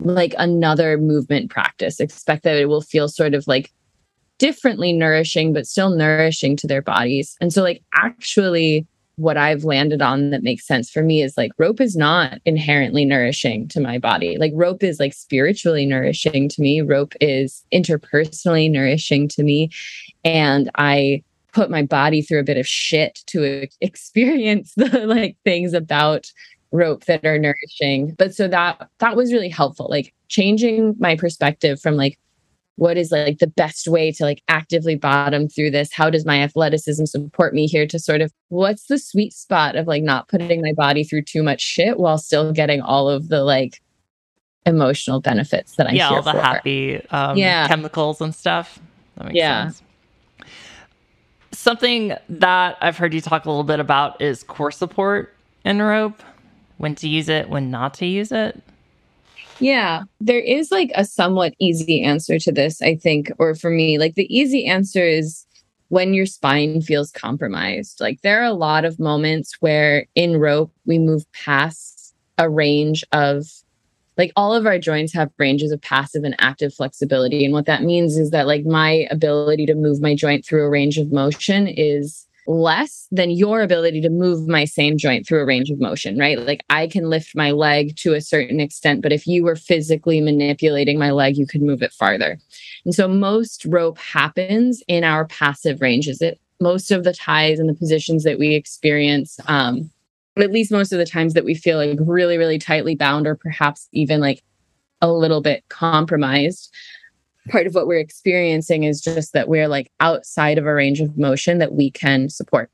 like 0.00 0.34
another 0.38 0.98
movement 0.98 1.50
practice, 1.50 2.00
expect 2.00 2.42
that 2.42 2.56
it 2.56 2.68
will 2.68 2.82
feel 2.82 3.08
sort 3.08 3.34
of 3.34 3.46
like 3.46 3.72
differently 4.38 4.92
nourishing, 4.92 5.52
but 5.52 5.66
still 5.66 5.90
nourishing 5.90 6.56
to 6.56 6.66
their 6.66 6.82
bodies. 6.82 7.36
And 7.40 7.52
so, 7.52 7.62
like, 7.62 7.82
actually, 7.94 8.86
what 9.16 9.36
I've 9.38 9.64
landed 9.64 10.02
on 10.02 10.30
that 10.30 10.42
makes 10.42 10.66
sense 10.66 10.90
for 10.90 11.02
me 11.02 11.22
is 11.22 11.36
like 11.36 11.52
rope 11.58 11.80
is 11.80 11.96
not 11.96 12.38
inherently 12.44 13.04
nourishing 13.04 13.66
to 13.68 13.80
my 13.80 13.98
body. 13.98 14.36
Like 14.38 14.52
rope 14.54 14.82
is 14.82 15.00
like 15.00 15.14
spiritually 15.14 15.86
nourishing 15.86 16.48
to 16.50 16.60
me. 16.60 16.82
Rope 16.82 17.14
is 17.20 17.64
interpersonally 17.72 18.70
nourishing 18.70 19.26
to 19.28 19.42
me. 19.42 19.70
And 20.24 20.70
I 20.76 21.22
put 21.52 21.70
my 21.70 21.82
body 21.82 22.20
through 22.20 22.40
a 22.40 22.44
bit 22.44 22.58
of 22.58 22.66
shit 22.66 23.22
to 23.28 23.66
experience 23.80 24.74
the 24.76 25.06
like 25.06 25.36
things 25.44 25.72
about 25.72 26.30
rope 26.70 27.06
that 27.06 27.24
are 27.24 27.38
nourishing. 27.38 28.14
But 28.18 28.34
so 28.34 28.48
that 28.48 28.90
that 28.98 29.16
was 29.16 29.32
really 29.32 29.48
helpful. 29.48 29.86
Like 29.88 30.12
changing 30.28 30.94
my 30.98 31.16
perspective 31.16 31.80
from 31.80 31.96
like 31.96 32.18
what 32.76 32.96
is 32.98 33.10
like 33.10 33.38
the 33.38 33.46
best 33.46 33.88
way 33.88 34.12
to 34.12 34.22
like 34.22 34.42
actively 34.48 34.94
bottom 34.94 35.48
through 35.48 35.70
this 35.70 35.92
how 35.92 36.08
does 36.08 36.24
my 36.24 36.40
athleticism 36.42 37.04
support 37.04 37.54
me 37.54 37.66
here 37.66 37.86
to 37.86 37.98
sort 37.98 38.20
of 38.20 38.32
what's 38.48 38.86
the 38.86 38.98
sweet 38.98 39.32
spot 39.32 39.76
of 39.76 39.86
like 39.86 40.02
not 40.02 40.28
putting 40.28 40.62
my 40.62 40.72
body 40.72 41.02
through 41.02 41.22
too 41.22 41.42
much 41.42 41.60
shit 41.60 41.98
while 41.98 42.18
still 42.18 42.52
getting 42.52 42.80
all 42.80 43.08
of 43.08 43.28
the 43.28 43.42
like 43.42 43.80
emotional 44.66 45.20
benefits 45.20 45.76
that 45.76 45.88
i'm 45.88 45.94
yeah 45.94 46.08
all 46.08 46.22
the 46.22 46.32
for. 46.32 46.40
happy 46.40 47.04
um, 47.10 47.36
yeah. 47.36 47.66
chemicals 47.66 48.20
and 48.20 48.34
stuff 48.34 48.78
That 49.16 49.34
yeah 49.34 49.68
sense. 49.68 49.82
something 51.52 52.14
that 52.28 52.76
i've 52.80 52.98
heard 52.98 53.14
you 53.14 53.20
talk 53.20 53.44
a 53.44 53.48
little 53.48 53.64
bit 53.64 53.80
about 53.80 54.20
is 54.20 54.42
core 54.42 54.72
support 54.72 55.32
in 55.64 55.80
rope 55.80 56.22
when 56.78 56.94
to 56.96 57.08
use 57.08 57.28
it 57.28 57.48
when 57.48 57.70
not 57.70 57.94
to 57.94 58.06
use 58.06 58.32
it 58.32 58.62
yeah, 59.60 60.04
there 60.20 60.40
is 60.40 60.70
like 60.70 60.90
a 60.94 61.04
somewhat 61.04 61.54
easy 61.58 62.02
answer 62.02 62.38
to 62.38 62.52
this, 62.52 62.82
I 62.82 62.96
think, 62.96 63.30
or 63.38 63.54
for 63.54 63.70
me, 63.70 63.98
like 63.98 64.14
the 64.14 64.34
easy 64.34 64.66
answer 64.66 65.04
is 65.04 65.46
when 65.88 66.14
your 66.14 66.26
spine 66.26 66.80
feels 66.80 67.10
compromised. 67.10 68.00
Like 68.00 68.20
there 68.22 68.40
are 68.40 68.46
a 68.46 68.52
lot 68.52 68.84
of 68.84 68.98
moments 68.98 69.56
where 69.60 70.06
in 70.14 70.38
rope 70.38 70.72
we 70.84 70.98
move 70.98 71.30
past 71.32 72.14
a 72.38 72.50
range 72.50 73.04
of 73.12 73.46
like 74.18 74.32
all 74.34 74.54
of 74.54 74.66
our 74.66 74.78
joints 74.78 75.12
have 75.12 75.30
ranges 75.38 75.72
of 75.72 75.80
passive 75.80 76.24
and 76.24 76.34
active 76.38 76.72
flexibility. 76.72 77.44
And 77.44 77.52
what 77.52 77.66
that 77.66 77.82
means 77.82 78.16
is 78.16 78.30
that 78.30 78.46
like 78.46 78.64
my 78.64 79.06
ability 79.10 79.66
to 79.66 79.74
move 79.74 80.00
my 80.00 80.14
joint 80.14 80.44
through 80.44 80.64
a 80.64 80.70
range 80.70 80.98
of 80.98 81.12
motion 81.12 81.66
is 81.66 82.26
less 82.46 83.06
than 83.10 83.30
your 83.30 83.62
ability 83.62 84.00
to 84.00 84.10
move 84.10 84.46
my 84.48 84.64
same 84.64 84.96
joint 84.96 85.26
through 85.26 85.40
a 85.40 85.46
range 85.46 85.70
of 85.70 85.80
motion, 85.80 86.18
right? 86.18 86.38
Like 86.38 86.64
I 86.70 86.86
can 86.86 87.10
lift 87.10 87.34
my 87.34 87.50
leg 87.50 87.96
to 87.98 88.14
a 88.14 88.20
certain 88.20 88.60
extent, 88.60 89.02
but 89.02 89.12
if 89.12 89.26
you 89.26 89.44
were 89.44 89.56
physically 89.56 90.20
manipulating 90.20 90.98
my 90.98 91.10
leg, 91.10 91.36
you 91.36 91.46
could 91.46 91.62
move 91.62 91.82
it 91.82 91.92
farther. 91.92 92.38
And 92.84 92.94
so 92.94 93.08
most 93.08 93.64
rope 93.64 93.98
happens 93.98 94.82
in 94.88 95.04
our 95.04 95.26
passive 95.26 95.80
ranges. 95.80 96.20
It 96.20 96.40
most 96.60 96.90
of 96.90 97.04
the 97.04 97.12
ties 97.12 97.58
and 97.58 97.68
the 97.68 97.74
positions 97.74 98.24
that 98.24 98.38
we 98.38 98.54
experience, 98.54 99.38
um, 99.46 99.90
at 100.38 100.52
least 100.52 100.72
most 100.72 100.92
of 100.92 100.98
the 100.98 101.04
times 101.04 101.34
that 101.34 101.44
we 101.44 101.54
feel 101.54 101.76
like 101.76 101.98
really, 102.00 102.38
really 102.38 102.58
tightly 102.58 102.94
bound 102.94 103.26
or 103.26 103.34
perhaps 103.34 103.88
even 103.92 104.20
like 104.20 104.42
a 105.02 105.10
little 105.12 105.42
bit 105.42 105.64
compromised 105.68 106.72
part 107.48 107.66
of 107.66 107.74
what 107.74 107.86
we're 107.86 107.98
experiencing 107.98 108.84
is 108.84 109.00
just 109.00 109.32
that 109.32 109.48
we're 109.48 109.68
like 109.68 109.90
outside 110.00 110.58
of 110.58 110.66
a 110.66 110.74
range 110.74 111.00
of 111.00 111.16
motion 111.16 111.58
that 111.58 111.72
we 111.72 111.90
can 111.90 112.28
support. 112.28 112.70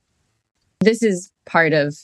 This 0.80 1.02
is 1.02 1.30
part 1.46 1.72
of, 1.72 1.94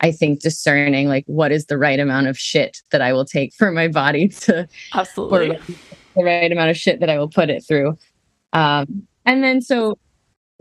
I 0.00 0.12
think, 0.12 0.40
discerning 0.40 1.08
like 1.08 1.24
what 1.26 1.52
is 1.52 1.66
the 1.66 1.78
right 1.78 1.98
amount 1.98 2.28
of 2.28 2.38
shit 2.38 2.82
that 2.90 3.02
I 3.02 3.12
will 3.12 3.24
take 3.24 3.54
for 3.54 3.70
my 3.70 3.88
body 3.88 4.28
to 4.40 4.68
absolutely 4.94 5.58
the 6.16 6.24
right 6.24 6.50
amount 6.50 6.70
of 6.70 6.76
shit 6.76 7.00
that 7.00 7.10
I 7.10 7.18
will 7.18 7.28
put 7.28 7.50
it 7.50 7.64
through. 7.66 7.96
Um, 8.52 9.06
and 9.24 9.42
then 9.42 9.62
so 9.62 9.98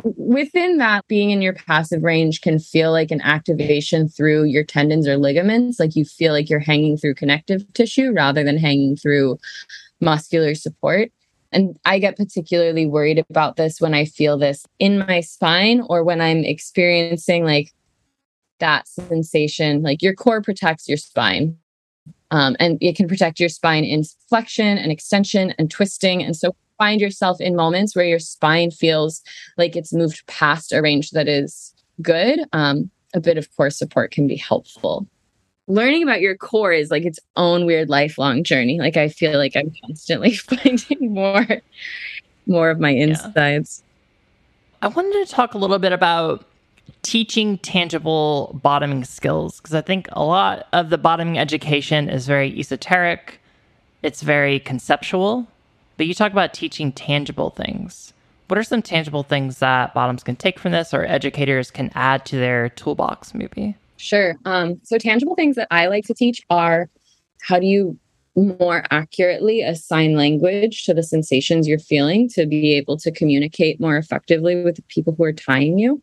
within 0.04 0.78
that 0.78 1.08
being 1.08 1.30
in 1.30 1.42
your 1.42 1.54
passive 1.54 2.04
range 2.04 2.42
can 2.42 2.58
feel 2.58 2.92
like 2.92 3.12
an 3.12 3.22
activation 3.22 4.08
through 4.08 4.46
your 4.46 4.64
tendons 4.64 5.08
or 5.08 5.18
ligaments 5.18 5.80
like 5.80 5.96
you 5.96 6.04
feel 6.04 6.34
like 6.34 6.50
you're 6.50 6.60
hanging 6.60 6.98
through 6.98 7.14
connective 7.14 7.64
tissue 7.74 8.12
rather 8.12 8.44
than 8.44 8.58
hanging 8.58 8.96
through 8.96 9.38
muscular 10.00 10.56
support 10.56 11.12
and 11.52 11.78
I 11.86 12.00
get 12.00 12.18
particularly 12.18 12.86
worried 12.86 13.24
about 13.30 13.56
this 13.56 13.82
when 13.82 13.94
I 13.94 14.06
feel 14.06 14.38
this 14.38 14.66
in 14.80 15.00
my 15.00 15.20
spine 15.20 15.82
or 15.88 16.04
when 16.04 16.22
I'm 16.22 16.44
experiencing 16.44 17.44
like 17.46 17.74
that 18.60 18.88
sensation. 18.88 19.82
Like 19.82 20.02
your 20.02 20.14
core 20.14 20.42
protects 20.42 20.88
your 20.88 20.98
spine. 20.98 21.58
Um, 22.32 22.56
and 22.60 22.78
it 22.80 22.96
can 22.96 23.10
protect 23.10 23.42
your 23.42 23.50
spine 23.50 23.84
in 23.84 24.04
flexion 24.30 24.78
and 24.78 24.92
extension 24.92 25.54
and 25.60 25.70
twisting. 25.70 26.24
And 26.24 26.36
so 26.36 26.56
find 26.78 27.02
yourself 27.02 27.42
in 27.42 27.56
moments 27.56 27.96
where 27.96 28.06
your 28.06 28.20
spine 28.20 28.72
feels 28.72 29.22
like 29.58 29.76
it's 29.76 29.94
moved 29.94 30.26
past 30.28 30.72
a 30.72 30.82
range 30.82 31.12
that 31.12 31.28
is 31.28 31.74
good. 32.02 32.40
Um, 32.54 32.90
a 33.14 33.20
bit 33.20 33.38
of 33.38 33.54
core 33.58 33.70
support 33.70 34.12
can 34.12 34.28
be 34.28 34.38
helpful 34.38 35.06
learning 35.72 36.04
about 36.04 36.22
your 36.22 36.36
core 36.36 36.74
is 36.74 36.92
like 36.92 37.06
its 37.06 37.20
own 37.36 37.66
weird 37.66 37.90
lifelong 37.90 38.44
journey. 38.44 38.80
Like 38.80 38.98
I 38.98 39.08
feel 39.08 39.38
like 39.38 39.56
I'm 39.56 39.72
constantly 39.86 40.36
finding 40.36 41.14
more 41.14 41.48
more 42.48 42.70
of 42.70 42.80
my 42.80 42.90
insides. 42.90 43.84
Yeah. 44.82 44.88
I 44.88 44.88
wanted 44.90 45.26
to 45.26 45.32
talk 45.32 45.54
a 45.54 45.58
little 45.58 45.80
bit 45.80 45.92
about 45.92 46.46
teaching 47.04 47.58
tangible 47.60 48.60
bottoming 48.62 49.04
skills 49.04 49.60
because 49.60 49.74
I 49.74 49.82
think 49.82 50.08
a 50.12 50.24
lot 50.24 50.68
of 50.74 50.90
the 50.90 50.98
bottoming 50.98 51.38
education 51.38 52.10
is 52.10 52.28
very 52.28 52.58
esoteric. 52.60 53.40
It's 54.02 54.24
very 54.24 54.60
conceptual, 54.60 55.48
but 55.98 56.08
you 56.08 56.14
talk 56.14 56.32
about 56.32 56.54
teaching 56.54 56.92
tangible 56.92 57.52
things. 57.52 58.14
What 58.48 58.58
are 58.58 58.64
some 58.64 58.82
tangible 58.82 59.24
things 59.24 59.60
that 59.60 59.94
bottoms 59.94 60.24
can 60.24 60.36
take 60.36 60.60
from 60.60 60.74
this 60.74 60.94
or 60.94 61.06
educators 61.06 61.72
can 61.72 61.92
add 61.96 62.26
to 62.26 62.36
their 62.36 62.70
toolbox 62.70 63.34
maybe? 63.34 63.78
Sure. 64.02 64.36
Um, 64.46 64.80
so, 64.84 64.98
tangible 64.98 65.36
things 65.36 65.56
that 65.56 65.68
I 65.70 65.88
like 65.88 66.06
to 66.06 66.14
teach 66.14 66.42
are 66.50 66.90
how 67.42 67.60
do 67.60 67.68
you 67.68 67.98
more 68.36 68.84
accurately 68.92 69.62
assign 69.62 70.16
language 70.16 70.86
to 70.86 70.94
the 70.94 71.04
sensations 71.04 71.68
you're 71.68 71.78
feeling 71.78 72.30
to 72.30 72.46
be 72.46 72.74
able 72.74 72.98
to 72.98 73.12
communicate 73.12 73.80
more 73.80 73.98
effectively 73.98 74.64
with 74.64 74.78
the 74.78 74.82
people 74.84 75.14
who 75.16 75.24
are 75.24 75.34
tying 75.34 75.78
you? 75.78 76.02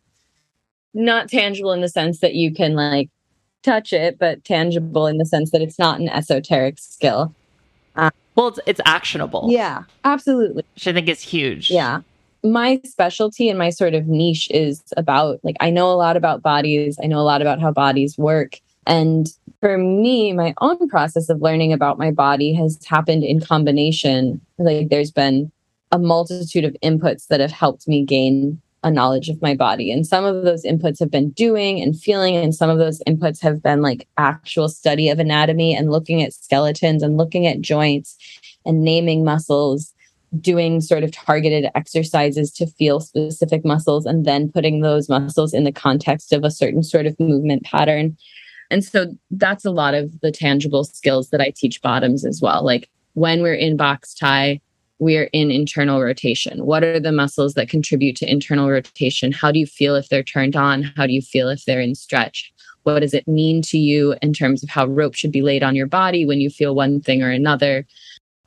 Not 0.93 1.29
tangible 1.29 1.73
in 1.73 1.81
the 1.81 1.89
sense 1.89 2.19
that 2.21 2.35
you 2.35 2.53
can 2.53 2.75
like 2.75 3.09
touch 3.63 3.91
it, 3.91 4.17
but 4.17 4.45
tangible 4.45 5.05
in 5.05 5.17
the 5.17 5.25
sense 5.25 5.51
that 5.51 5.61
it's 5.61 5.77
not 5.77 5.99
an 5.99 6.07
esoteric 6.07 6.79
skill. 6.79 7.35
Um, 7.97 8.11
Well, 8.35 8.47
it's, 8.47 8.59
it's 8.65 8.81
actionable. 8.85 9.47
Yeah, 9.49 9.83
absolutely. 10.05 10.63
Which 10.75 10.87
I 10.87 10.93
think 10.93 11.09
is 11.09 11.21
huge. 11.21 11.69
Yeah. 11.69 12.01
My 12.43 12.79
specialty 12.85 13.49
and 13.49 13.59
my 13.59 13.69
sort 13.69 13.93
of 13.93 14.07
niche 14.07 14.47
is 14.51 14.81
about 14.95 15.39
like, 15.43 15.57
I 15.59 15.69
know 15.69 15.91
a 15.91 15.95
lot 15.95 16.15
about 16.15 16.41
bodies, 16.41 16.97
I 17.03 17.07
know 17.07 17.19
a 17.19 17.21
lot 17.21 17.41
about 17.41 17.59
how 17.59 17.71
bodies 17.71 18.17
work. 18.17 18.59
And 18.87 19.27
for 19.59 19.77
me, 19.77 20.33
my 20.33 20.53
own 20.61 20.87
process 20.87 21.29
of 21.29 21.41
learning 21.41 21.73
about 21.73 21.99
my 21.99 22.11
body 22.11 22.53
has 22.53 22.79
happened 22.85 23.23
in 23.23 23.39
combination. 23.39 24.41
Like, 24.57 24.89
there's 24.89 25.11
been 25.11 25.51
a 25.91 25.99
multitude 25.99 26.65
of 26.65 26.77
inputs 26.83 27.27
that 27.27 27.39
have 27.39 27.51
helped 27.51 27.87
me 27.87 28.05
gain 28.05 28.61
a 28.83 28.89
knowledge 28.89 29.27
of 29.27 29.41
my 29.41 29.53
body. 29.53 29.91
And 29.91 30.07
some 30.07 30.23
of 30.23 30.45
those 30.45 30.63
inputs 30.63 30.99
have 30.99 31.11
been 31.11 31.31
doing 31.31 31.81
and 31.81 31.99
feeling, 31.99 32.37
and 32.37 32.55
some 32.55 32.69
of 32.69 32.77
those 32.77 33.01
inputs 33.07 33.41
have 33.41 33.61
been 33.61 33.81
like 33.81 34.07
actual 34.17 34.69
study 34.69 35.09
of 35.09 35.19
anatomy 35.19 35.75
and 35.75 35.91
looking 35.91 36.23
at 36.23 36.33
skeletons 36.33 37.03
and 37.03 37.17
looking 37.17 37.45
at 37.45 37.59
joints 37.59 38.17
and 38.65 38.83
naming 38.83 39.25
muscles, 39.25 39.93
doing 40.39 40.81
sort 40.81 41.03
of 41.03 41.11
targeted 41.11 41.69
exercises 41.75 42.51
to 42.53 42.67
feel 42.67 42.99
specific 42.99 43.65
muscles, 43.65 44.05
and 44.05 44.25
then 44.25 44.51
putting 44.51 44.81
those 44.81 45.09
muscles 45.09 45.53
in 45.53 45.63
the 45.63 45.71
context 45.71 46.33
of 46.33 46.43
a 46.43 46.51
certain 46.51 46.83
sort 46.83 47.05
of 47.05 47.19
movement 47.19 47.63
pattern. 47.63 48.17
And 48.71 48.83
so 48.83 49.07
that's 49.31 49.65
a 49.65 49.71
lot 49.71 49.93
of 49.93 50.19
the 50.21 50.31
tangible 50.31 50.83
skills 50.83 51.29
that 51.29 51.41
I 51.41 51.51
teach 51.55 51.81
bottoms 51.81 52.25
as 52.25 52.41
well. 52.41 52.63
Like 52.63 52.89
when 53.13 53.41
we're 53.41 53.55
in 53.55 53.77
box 53.77 54.13
tie, 54.13 54.61
we're 54.99 55.29
in 55.33 55.49
internal 55.49 56.01
rotation. 56.01 56.65
What 56.65 56.83
are 56.83 56.99
the 56.99 57.11
muscles 57.11 57.53
that 57.53 57.69
contribute 57.69 58.15
to 58.17 58.29
internal 58.29 58.69
rotation? 58.69 59.31
How 59.31 59.51
do 59.51 59.57
you 59.57 59.65
feel 59.65 59.95
if 59.95 60.09
they're 60.09 60.23
turned 60.23 60.55
on? 60.55 60.83
How 60.83 61.07
do 61.07 61.13
you 61.13 61.21
feel 61.21 61.49
if 61.49 61.65
they're 61.65 61.81
in 61.81 61.95
stretch? 61.95 62.53
What 62.83 62.99
does 62.99 63.13
it 63.13 63.27
mean 63.27 63.61
to 63.63 63.77
you 63.77 64.15
in 64.21 64.33
terms 64.33 64.61
of 64.61 64.69
how 64.69 64.85
rope 64.85 65.15
should 65.15 65.31
be 65.31 65.41
laid 65.41 65.63
on 65.63 65.75
your 65.75 65.87
body 65.87 66.25
when 66.25 66.41
you 66.41 66.49
feel 66.49 66.75
one 66.75 67.01
thing 67.01 67.23
or 67.23 67.29
another? 67.29 67.85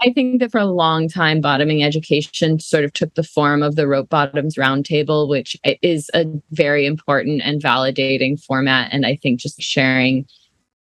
I 0.05 0.13
think 0.13 0.41
that 0.41 0.51
for 0.51 0.59
a 0.59 0.67
long 0.67 1.09
time, 1.09 1.41
bottoming 1.41 1.85
education 1.85 2.59
sort 2.59 2.85
of 2.85 2.93
took 2.93 3.15
the 3.15 3.23
form 3.23 3.63
of 3.63 3.77
the 3.77 3.87
Rope 3.87 4.09
Bottoms 4.09 4.57
Roundtable, 4.57 5.29
which 5.29 5.57
is 5.81 6.11
a 6.13 6.27
very 6.51 6.87
important 6.87 7.41
and 7.45 7.63
validating 7.63 8.43
format. 8.43 8.93
And 8.93 9.07
I 9.07 9.15
think 9.15 9.39
just 9.39 9.63
sharing 9.63 10.27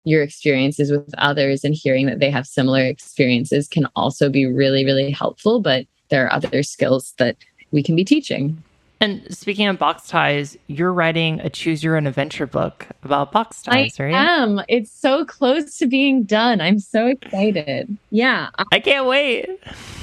your 0.03 0.23
experiences 0.23 0.91
with 0.91 1.13
others 1.19 1.63
and 1.63 1.75
hearing 1.75 2.07
that 2.07 2.19
they 2.19 2.31
have 2.31 2.47
similar 2.47 2.83
experiences 2.83 3.67
can 3.67 3.87
also 3.95 4.29
be 4.29 4.47
really, 4.47 4.83
really 4.83 5.11
helpful. 5.11 5.61
But 5.61 5.85
there 6.09 6.25
are 6.25 6.33
other 6.33 6.63
skills 6.63 7.13
that 7.19 7.37
we 7.71 7.83
can 7.83 7.95
be 7.95 8.03
teaching. 8.03 8.61
And 9.03 9.35
speaking 9.35 9.67
of 9.67 9.77
box 9.77 10.07
ties, 10.07 10.55
you're 10.67 10.93
writing 10.93 11.41
a 11.41 11.49
choose 11.49 11.83
your 11.83 11.97
own 11.97 12.07
adventure 12.07 12.47
book 12.47 12.87
about 13.03 13.33
box 13.33 13.61
ties, 13.61 13.99
I 13.99 14.03
right? 14.03 14.13
I 14.13 14.43
am. 14.43 14.61
It's 14.69 14.89
so 14.89 15.25
close 15.25 15.77
to 15.79 15.87
being 15.87 16.23
done. 16.23 16.61
I'm 16.61 16.79
so 16.79 17.07
excited. 17.07 17.97
Yeah. 18.11 18.49
I 18.71 18.79
can't 18.79 19.05
wait. 19.05 19.49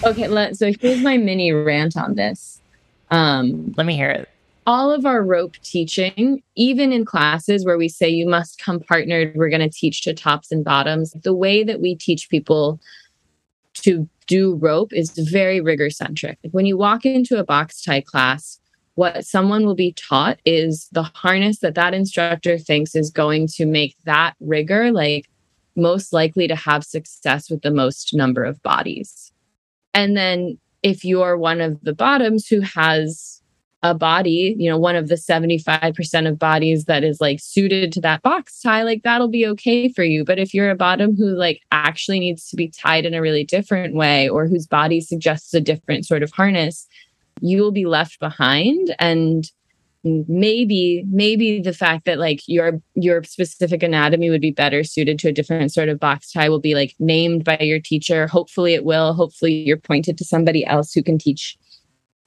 Okay, 0.04 0.28
let, 0.28 0.58
so 0.58 0.70
here's 0.78 1.00
my 1.00 1.16
mini 1.16 1.50
rant 1.50 1.96
on 1.96 2.16
this. 2.16 2.60
Um, 3.10 3.72
let 3.78 3.86
me 3.86 3.96
hear 3.96 4.10
it 4.10 4.28
all 4.66 4.92
of 4.92 5.06
our 5.06 5.24
rope 5.24 5.56
teaching, 5.62 6.42
even 6.54 6.92
in 6.92 7.04
classes 7.04 7.64
where 7.64 7.78
we 7.78 7.88
say 7.88 8.08
you 8.08 8.28
must 8.28 8.60
come 8.62 8.78
partnered, 8.78 9.34
we're 9.34 9.48
going 9.48 9.58
to 9.58 9.70
teach 9.70 10.02
to 10.02 10.12
tops 10.12 10.52
and 10.52 10.62
bottoms. 10.62 11.12
The 11.24 11.34
way 11.34 11.64
that 11.64 11.80
we 11.80 11.94
teach 11.96 12.28
people 12.28 12.78
to 13.74 14.08
do 14.26 14.54
rope 14.56 14.92
is 14.92 15.10
very 15.18 15.60
rigger 15.60 15.90
centric. 15.90 16.38
When 16.52 16.66
you 16.66 16.76
walk 16.76 17.04
into 17.04 17.38
a 17.38 17.44
box 17.44 17.82
tie 17.82 18.02
class, 18.02 18.59
what 18.94 19.24
someone 19.24 19.64
will 19.64 19.74
be 19.74 19.92
taught 19.92 20.38
is 20.44 20.88
the 20.92 21.02
harness 21.02 21.60
that 21.60 21.74
that 21.74 21.94
instructor 21.94 22.58
thinks 22.58 22.94
is 22.94 23.10
going 23.10 23.46
to 23.46 23.64
make 23.64 23.96
that 24.04 24.34
rigger 24.40 24.90
like 24.92 25.28
most 25.76 26.12
likely 26.12 26.48
to 26.48 26.56
have 26.56 26.84
success 26.84 27.48
with 27.50 27.62
the 27.62 27.70
most 27.70 28.14
number 28.14 28.44
of 28.44 28.62
bodies. 28.62 29.32
And 29.94 30.16
then 30.16 30.58
if 30.82 31.04
you're 31.04 31.36
one 31.36 31.60
of 31.60 31.80
the 31.82 31.94
bottoms 31.94 32.46
who 32.46 32.60
has 32.60 33.40
a 33.82 33.94
body, 33.94 34.54
you 34.58 34.68
know, 34.68 34.76
one 34.76 34.96
of 34.96 35.08
the 35.08 35.14
75% 35.14 36.28
of 36.28 36.38
bodies 36.38 36.84
that 36.84 37.02
is 37.02 37.20
like 37.20 37.40
suited 37.40 37.92
to 37.92 38.00
that 38.02 38.22
box 38.22 38.60
tie, 38.60 38.82
like 38.82 39.02
that'll 39.02 39.28
be 39.28 39.46
okay 39.46 39.88
for 39.88 40.04
you. 40.04 40.22
But 40.24 40.38
if 40.38 40.52
you're 40.52 40.70
a 40.70 40.76
bottom 40.76 41.16
who 41.16 41.28
like 41.30 41.62
actually 41.72 42.20
needs 42.20 42.48
to 42.50 42.56
be 42.56 42.68
tied 42.68 43.06
in 43.06 43.14
a 43.14 43.22
really 43.22 43.44
different 43.44 43.94
way 43.94 44.28
or 44.28 44.46
whose 44.46 44.66
body 44.66 45.00
suggests 45.00 45.54
a 45.54 45.60
different 45.60 46.04
sort 46.04 46.22
of 46.22 46.30
harness, 46.30 46.86
you 47.40 47.62
will 47.62 47.72
be 47.72 47.86
left 47.86 48.18
behind. 48.20 48.94
And 48.98 49.44
maybe 50.02 51.04
maybe 51.10 51.60
the 51.60 51.74
fact 51.74 52.06
that 52.06 52.18
like 52.18 52.40
your 52.46 52.80
your 52.94 53.22
specific 53.22 53.82
anatomy 53.82 54.30
would 54.30 54.40
be 54.40 54.50
better 54.50 54.82
suited 54.82 55.18
to 55.18 55.28
a 55.28 55.32
different 55.32 55.70
sort 55.70 55.90
of 55.90 56.00
box 56.00 56.32
tie 56.32 56.48
will 56.48 56.58
be 56.58 56.74
like 56.74 56.94
named 56.98 57.44
by 57.44 57.58
your 57.58 57.78
teacher 57.78 58.26
hopefully 58.26 58.72
it 58.72 58.82
will 58.82 59.12
hopefully 59.12 59.52
you're 59.52 59.76
pointed 59.76 60.16
to 60.16 60.24
somebody 60.24 60.64
else 60.64 60.94
who 60.94 61.02
can 61.02 61.18
teach 61.18 61.58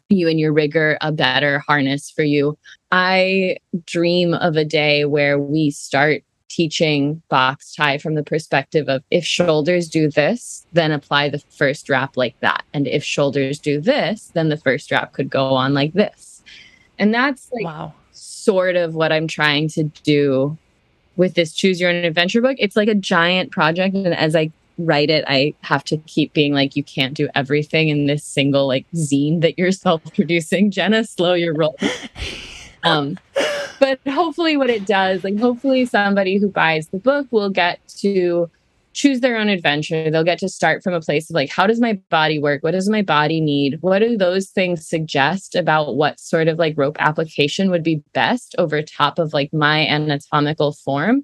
you 0.10 0.28
and 0.30 0.40
your 0.40 0.54
rigger 0.54 0.98
a 1.02 1.12
better 1.12 1.60
harness 1.60 2.12
for 2.12 2.24
you. 2.24 2.58
I 2.92 3.58
dream 3.86 4.34
of 4.34 4.56
a 4.56 4.66
day 4.66 5.06
where 5.06 5.40
we 5.40 5.72
start 5.72 6.24
teaching 6.54 7.20
box 7.30 7.74
tie 7.74 7.98
from 7.98 8.14
the 8.14 8.24
perspective 8.24 8.88
of 8.88 9.04
if 9.10 9.26
shoulders 9.26 9.90
do 9.90 10.08
this, 10.08 10.68
then 10.72 10.92
apply 10.92 11.28
the 11.28 11.40
first 11.50 11.90
wrap 11.90 12.16
like 12.16 12.40
that. 12.42 12.64
And 12.76 12.88
if 12.88 13.04
shoulders 13.04 13.58
do 13.58 13.82
this, 13.82 14.30
then 14.36 14.50
the 14.50 14.58
first 14.58 14.92
wrap 14.92 15.14
could 15.14 15.32
go 15.32 15.48
on 15.48 15.74
like 15.74 15.94
this. 15.94 16.44
And 17.00 17.12
that's 17.12 17.52
like 17.52 17.66
wow. 17.66 17.94
sort 18.12 18.76
of 18.76 18.94
what 18.94 19.12
I'm 19.12 19.28
trying 19.28 19.68
to 19.70 19.86
do 20.04 20.56
with 21.16 21.34
this 21.34 21.54
choose 21.54 21.82
your 21.82 21.90
own 21.90 22.06
adventure 22.06 22.42
book. 22.42 22.58
It's 22.60 22.76
like 22.76 22.88
a 22.88 22.96
giant 22.96 23.52
project. 23.52 23.96
And 23.96 24.14
as 24.14 24.36
I 24.36 24.52
write 24.78 25.10
it, 25.10 25.26
I 25.28 25.56
have 25.62 25.84
to 25.86 25.98
keep 25.98 26.34
being 26.34 26.54
like, 26.54 26.76
you 26.76 26.84
can't 26.84 27.16
do 27.16 27.30
everything 27.34 27.90
in 27.90 28.06
this 28.06 28.24
single 28.24 28.68
like 28.68 28.86
zine 28.94 29.42
that 29.42 29.58
you're 29.58 29.72
self 29.86 30.04
producing. 30.14 30.70
Jenna, 30.70 31.04
slow 31.04 31.34
your 31.34 31.56
roll. 31.56 31.76
Um, 32.84 33.18
but 33.80 34.00
hopefully, 34.08 34.58
what 34.58 34.70
it 34.70 34.86
does, 34.86 35.24
like, 35.24 35.38
hopefully, 35.38 35.86
somebody 35.86 36.38
who 36.38 36.50
buys 36.50 36.88
the 36.88 37.00
book 37.00 37.28
will 37.32 37.50
get 37.50 37.80
to 38.00 38.50
choose 38.94 39.20
their 39.20 39.38
own 39.38 39.50
adventure. 39.50 40.10
They'll 40.10 40.24
get 40.24 40.40
to 40.40 40.50
start 40.50 40.84
from 40.84 40.94
a 40.94 41.02
place 41.02 41.30
of 41.30 41.34
like, 41.34 41.50
how 41.50 41.68
does 41.68 41.80
my 41.80 41.94
body 42.10 42.40
work? 42.40 42.64
What 42.64 42.72
does 42.72 42.90
my 42.90 43.02
body 43.02 43.42
need? 43.42 43.78
What 43.82 44.00
do 44.00 44.18
those 44.18 44.50
things 44.50 44.88
suggest 44.88 45.56
about 45.56 45.96
what 45.96 46.20
sort 46.20 46.48
of 46.48 46.60
like 46.60 46.76
rope 46.78 46.98
application 47.00 47.70
would 47.72 47.84
be 47.84 48.04
best 48.14 48.56
over 48.58 48.82
top 48.82 49.20
of 49.20 49.34
like 49.34 49.52
my 49.54 49.86
anatomical 49.88 50.74
form? 50.74 51.24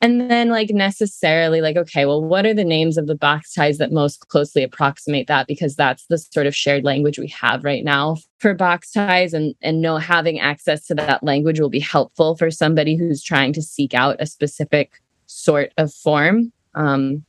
And 0.00 0.30
then, 0.30 0.50
like, 0.50 0.70
necessarily, 0.70 1.60
like, 1.60 1.76
okay, 1.76 2.04
well, 2.04 2.22
what 2.22 2.46
are 2.46 2.54
the 2.54 2.64
names 2.64 2.98
of 2.98 3.06
the 3.06 3.14
box 3.14 3.54
ties 3.54 3.78
that 3.78 3.92
most 3.92 4.28
closely 4.28 4.62
approximate 4.62 5.26
that? 5.26 5.46
Because 5.46 5.76
that's 5.76 6.06
the 6.06 6.18
sort 6.18 6.46
of 6.46 6.54
shared 6.54 6.84
language 6.84 7.18
we 7.18 7.28
have 7.28 7.64
right 7.64 7.84
now 7.84 8.16
for 8.38 8.52
box 8.52 8.92
ties 8.92 9.32
and 9.32 9.54
and 9.62 9.80
know 9.80 9.96
having 9.96 10.38
access 10.38 10.86
to 10.86 10.94
that 10.94 11.22
language 11.22 11.58
will 11.58 11.70
be 11.70 11.80
helpful 11.80 12.36
for 12.36 12.50
somebody 12.50 12.96
who's 12.96 13.22
trying 13.22 13.52
to 13.52 13.62
seek 13.62 13.94
out 13.94 14.16
a 14.18 14.26
specific 14.26 15.00
sort 15.26 15.72
of 15.78 15.92
form 15.92 16.52
um, 16.76 17.24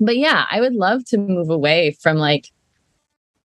but 0.00 0.16
yeah, 0.16 0.46
I 0.50 0.60
would 0.60 0.74
love 0.74 1.04
to 1.06 1.18
move 1.18 1.50
away 1.50 1.96
from 2.00 2.16
like 2.16 2.50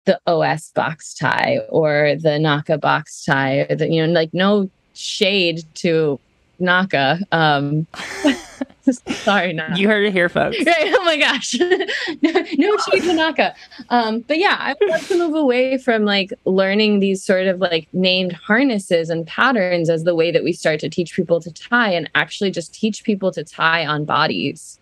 the 0.06 0.20
OS 0.28 0.72
box 0.72 1.14
tie 1.14 1.60
or 1.70 2.16
the 2.20 2.40
Naka 2.40 2.78
box 2.78 3.24
tie, 3.24 3.66
or 3.70 3.76
the, 3.76 3.90
you 3.90 4.06
know, 4.06 4.14
like 4.14 4.34
no 4.34 4.70
shade 4.94 5.64
to 5.76 6.20
Naka. 6.60 7.20
Um, 7.32 7.88
sorry, 8.92 9.54
not 9.54 9.78
You 9.78 9.88
heard 9.88 10.06
it 10.06 10.14
here, 10.14 10.30
folks. 10.30 10.58
Right. 10.66 10.76
Oh 10.98 11.04
my 11.04 11.18
gosh. 11.18 11.54
no, 11.60 12.46
no 12.58 12.78
shade 12.78 13.04
to 13.04 13.14
Naka. 13.14 13.54
Um, 13.90 14.22
but 14.22 14.40
yeah, 14.40 14.58
I 14.60 14.76
would 14.80 14.90
love 14.90 15.08
to 15.08 15.18
move 15.18 15.36
away 15.36 15.78
from 15.78 16.04
like 16.04 16.34
learning 16.46 17.00
these 17.00 17.24
sort 17.24 17.48
of 17.48 17.60
like 17.60 17.88
named 17.94 18.34
harnesses 18.34 19.10
and 19.12 19.28
patterns 19.28 19.90
as 19.90 20.04
the 20.04 20.16
way 20.16 20.32
that 20.32 20.44
we 20.44 20.52
start 20.52 20.80
to 20.80 20.90
teach 20.90 21.16
people 21.16 21.40
to 21.42 21.52
tie 21.52 21.92
and 21.92 22.10
actually 22.16 22.50
just 22.50 22.74
teach 22.74 23.04
people 23.04 23.32
to 23.32 23.44
tie 23.44 23.86
on 23.86 24.04
bodies. 24.04 24.80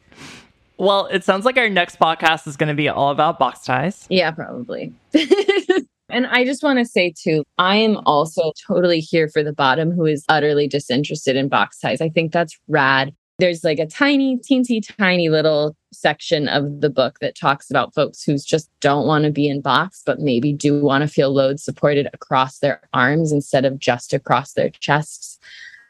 Well, 0.78 1.06
it 1.08 1.24
sounds 1.24 1.46
like 1.46 1.58
our 1.58 1.70
next 1.70 2.00
podcast 2.00 2.48
is 2.48 2.58
going 2.58 2.70
to 2.70 2.74
be 2.74 2.90
all 2.90 3.12
about 3.12 3.40
box 3.40 3.62
ties. 3.62 4.08
Yeah, 4.10 4.32
probably. 4.32 4.92
and 6.10 6.28
I 6.28 6.46
just 6.46 6.64
want 6.64 6.80
to 6.80 6.86
say 6.86 7.14
too, 7.18 7.44
I 7.58 7.78
am 7.78 7.98
also 8.06 8.52
totally 8.68 9.00
here 9.00 9.28
for 9.28 9.44
the 9.44 9.54
bottom 9.54 9.92
who 9.92 10.06
is 10.06 10.26
utterly 10.30 10.68
disinterested 10.68 11.36
in 11.36 11.48
box 11.48 11.80
ties. 11.80 12.02
I 12.02 12.10
think 12.10 12.32
that's 12.32 12.58
rad. 12.68 13.14
There's 13.40 13.64
like 13.64 13.80
a 13.80 13.88
tiny, 13.88 14.38
teensy, 14.38 14.82
tiny 14.98 15.30
little 15.30 15.76
section 15.92 16.48
of 16.48 16.82
the 16.82 16.90
book 16.90 17.20
that 17.20 17.36
talks 17.36 17.70
about 17.70 17.94
folks 17.94 18.24
who 18.24 18.38
just 18.38 18.70
don't 18.80 19.08
want 19.08 19.26
to 19.26 19.32
be 19.32 19.48
in 19.48 19.62
box, 19.62 20.04
but 20.06 20.20
maybe 20.20 20.54
do 20.54 20.82
want 20.82 21.02
to 21.02 21.08
feel 21.08 21.34
load 21.34 21.60
supported 21.60 22.08
across 22.14 22.60
their 22.60 22.82
arms 22.94 23.32
instead 23.32 23.66
of 23.66 23.80
just 23.80 24.14
across 24.14 24.54
their 24.54 24.70
chests, 24.70 25.40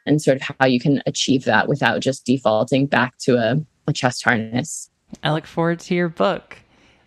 and 0.06 0.20
sort 0.20 0.36
of 0.36 0.56
how 0.58 0.66
you 0.66 0.80
can 0.80 1.02
achieve 1.06 1.44
that 1.44 1.68
without 1.68 2.00
just 2.00 2.24
defaulting 2.24 2.86
back 2.86 3.16
to 3.18 3.36
a 3.36 3.56
a 3.86 3.92
chest 3.92 4.24
harness. 4.24 4.90
I 5.22 5.32
look 5.32 5.46
forward 5.46 5.80
to 5.80 5.94
your 5.94 6.08
book. 6.08 6.58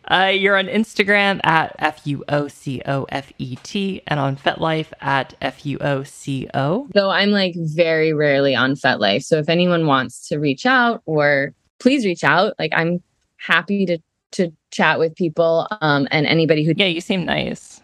Uh, 0.10 0.32
you're 0.34 0.56
on 0.56 0.68
Instagram 0.68 1.42
at 1.46 1.76
F 1.80 2.08
U 2.08 2.24
O 2.30 2.48
C 2.48 2.82
O 2.86 3.06
F 3.10 3.34
E 3.40 3.58
T 3.63 4.02
and 4.08 4.20
on 4.20 4.38
FetLife 4.38 4.88
at 5.02 5.34
F 5.42 5.66
U 5.66 5.78
O 5.82 6.04
C 6.04 6.48
O. 6.54 6.88
Though 6.94 7.10
I'm 7.10 7.32
like 7.32 7.56
very 7.58 8.13
rarely 8.13 8.56
on 8.56 8.76
FetLife. 8.76 9.24
So 9.26 9.38
if 9.38 9.50
anyone 9.50 9.86
wants 9.86 10.28
to 10.30 10.38
reach 10.38 10.66
out 10.66 11.02
or 11.06 11.54
please 11.80 12.06
reach 12.06 12.24
out, 12.24 12.54
like 12.58 12.72
I'm 12.74 13.04
happy 13.36 13.86
to 13.88 13.98
to 14.32 14.52
chat 14.72 14.98
with 15.00 15.13
people. 15.16 15.68
Um, 15.82 16.08
and 16.12 16.26
anybody 16.26 16.63
who 16.63 16.74
Yeah, 16.78 16.86
you 16.86 17.02
seem 17.02 17.26
nice. 17.26 17.82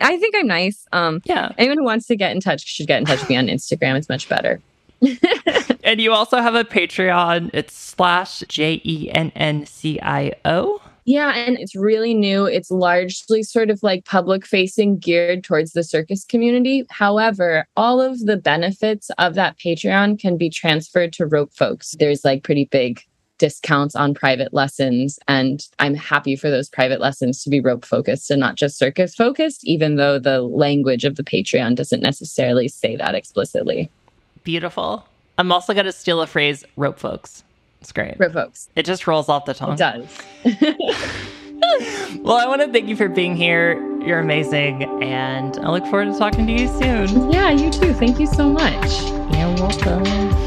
I 0.00 0.16
think 0.16 0.34
I'm 0.36 0.46
nice. 0.48 0.84
Um, 0.92 1.20
Yeah. 1.24 1.52
anyone 1.58 1.78
who 1.78 1.84
wants 1.84 2.06
to 2.08 2.16
get 2.16 2.32
in 2.32 2.40
touch 2.40 2.64
should 2.66 2.86
get 2.88 2.98
in 2.98 3.04
touch 3.04 3.20
with 3.20 3.28
me 3.30 3.36
on 3.36 3.46
Instagram. 3.46 3.96
It's 3.96 4.08
much 4.08 4.28
better. 4.28 4.60
And 5.82 6.00
you 6.00 6.12
also 6.12 6.38
have 6.38 6.54
a 6.54 6.64
Patreon. 6.64 7.50
It's 7.52 7.74
slash 7.74 8.40
J 8.48 8.80
E 8.84 9.10
N 9.10 9.32
N 9.34 9.66
C 9.66 10.00
I 10.00 10.32
O. 10.44 10.80
Yeah, 11.04 11.34
and 11.34 11.58
it's 11.58 11.74
really 11.74 12.14
new. 12.14 12.46
It's 12.46 12.70
largely 12.70 13.42
sort 13.42 13.70
of 13.70 13.82
like 13.82 14.04
public 14.04 14.46
facing, 14.46 14.98
geared 14.98 15.42
towards 15.42 15.72
the 15.72 15.82
circus 15.82 16.24
community. 16.24 16.84
However, 16.90 17.66
all 17.76 18.00
of 18.00 18.20
the 18.20 18.36
benefits 18.36 19.10
of 19.18 19.34
that 19.34 19.58
Patreon 19.58 20.20
can 20.20 20.36
be 20.36 20.48
transferred 20.48 21.12
to 21.14 21.26
rope 21.26 21.52
folks. 21.54 21.96
There's 21.98 22.24
like 22.24 22.44
pretty 22.44 22.66
big 22.66 23.02
discounts 23.38 23.96
on 23.96 24.14
private 24.14 24.54
lessons, 24.54 25.18
and 25.26 25.66
I'm 25.80 25.94
happy 25.96 26.36
for 26.36 26.48
those 26.48 26.68
private 26.68 27.00
lessons 27.00 27.42
to 27.42 27.50
be 27.50 27.60
rope 27.60 27.84
focused 27.84 28.30
and 28.30 28.38
not 28.38 28.54
just 28.54 28.78
circus 28.78 29.16
focused, 29.16 29.64
even 29.64 29.96
though 29.96 30.20
the 30.20 30.42
language 30.42 31.04
of 31.04 31.16
the 31.16 31.24
Patreon 31.24 31.74
doesn't 31.74 32.02
necessarily 32.02 32.68
say 32.68 32.94
that 32.94 33.16
explicitly. 33.16 33.90
Beautiful. 34.44 35.08
I'm 35.38 35.50
also 35.52 35.72
going 35.74 35.86
to 35.86 35.92
steal 35.92 36.20
a 36.20 36.26
phrase 36.26 36.64
rope 36.76 36.98
folks. 36.98 37.42
It's 37.80 37.92
great. 37.92 38.16
Rope 38.18 38.32
folks. 38.32 38.68
It 38.76 38.84
just 38.86 39.06
rolls 39.06 39.28
off 39.28 39.44
the 39.44 39.54
tongue. 39.54 39.74
It 39.74 39.78
does. 39.78 40.18
Well, 42.22 42.36
I 42.36 42.46
want 42.46 42.60
to 42.60 42.70
thank 42.70 42.88
you 42.88 42.96
for 42.96 43.08
being 43.08 43.36
here. 43.36 43.74
You're 44.00 44.18
amazing. 44.18 44.82
And 45.02 45.56
I 45.58 45.70
look 45.70 45.84
forward 45.86 46.12
to 46.12 46.18
talking 46.18 46.46
to 46.46 46.52
you 46.52 46.68
soon. 46.68 47.30
yeah, 47.32 47.50
you 47.50 47.70
too. 47.70 47.94
Thank 47.94 48.18
you 48.20 48.26
so 48.26 48.48
much. 48.50 49.02
You're 49.32 49.54
welcome. 49.54 50.41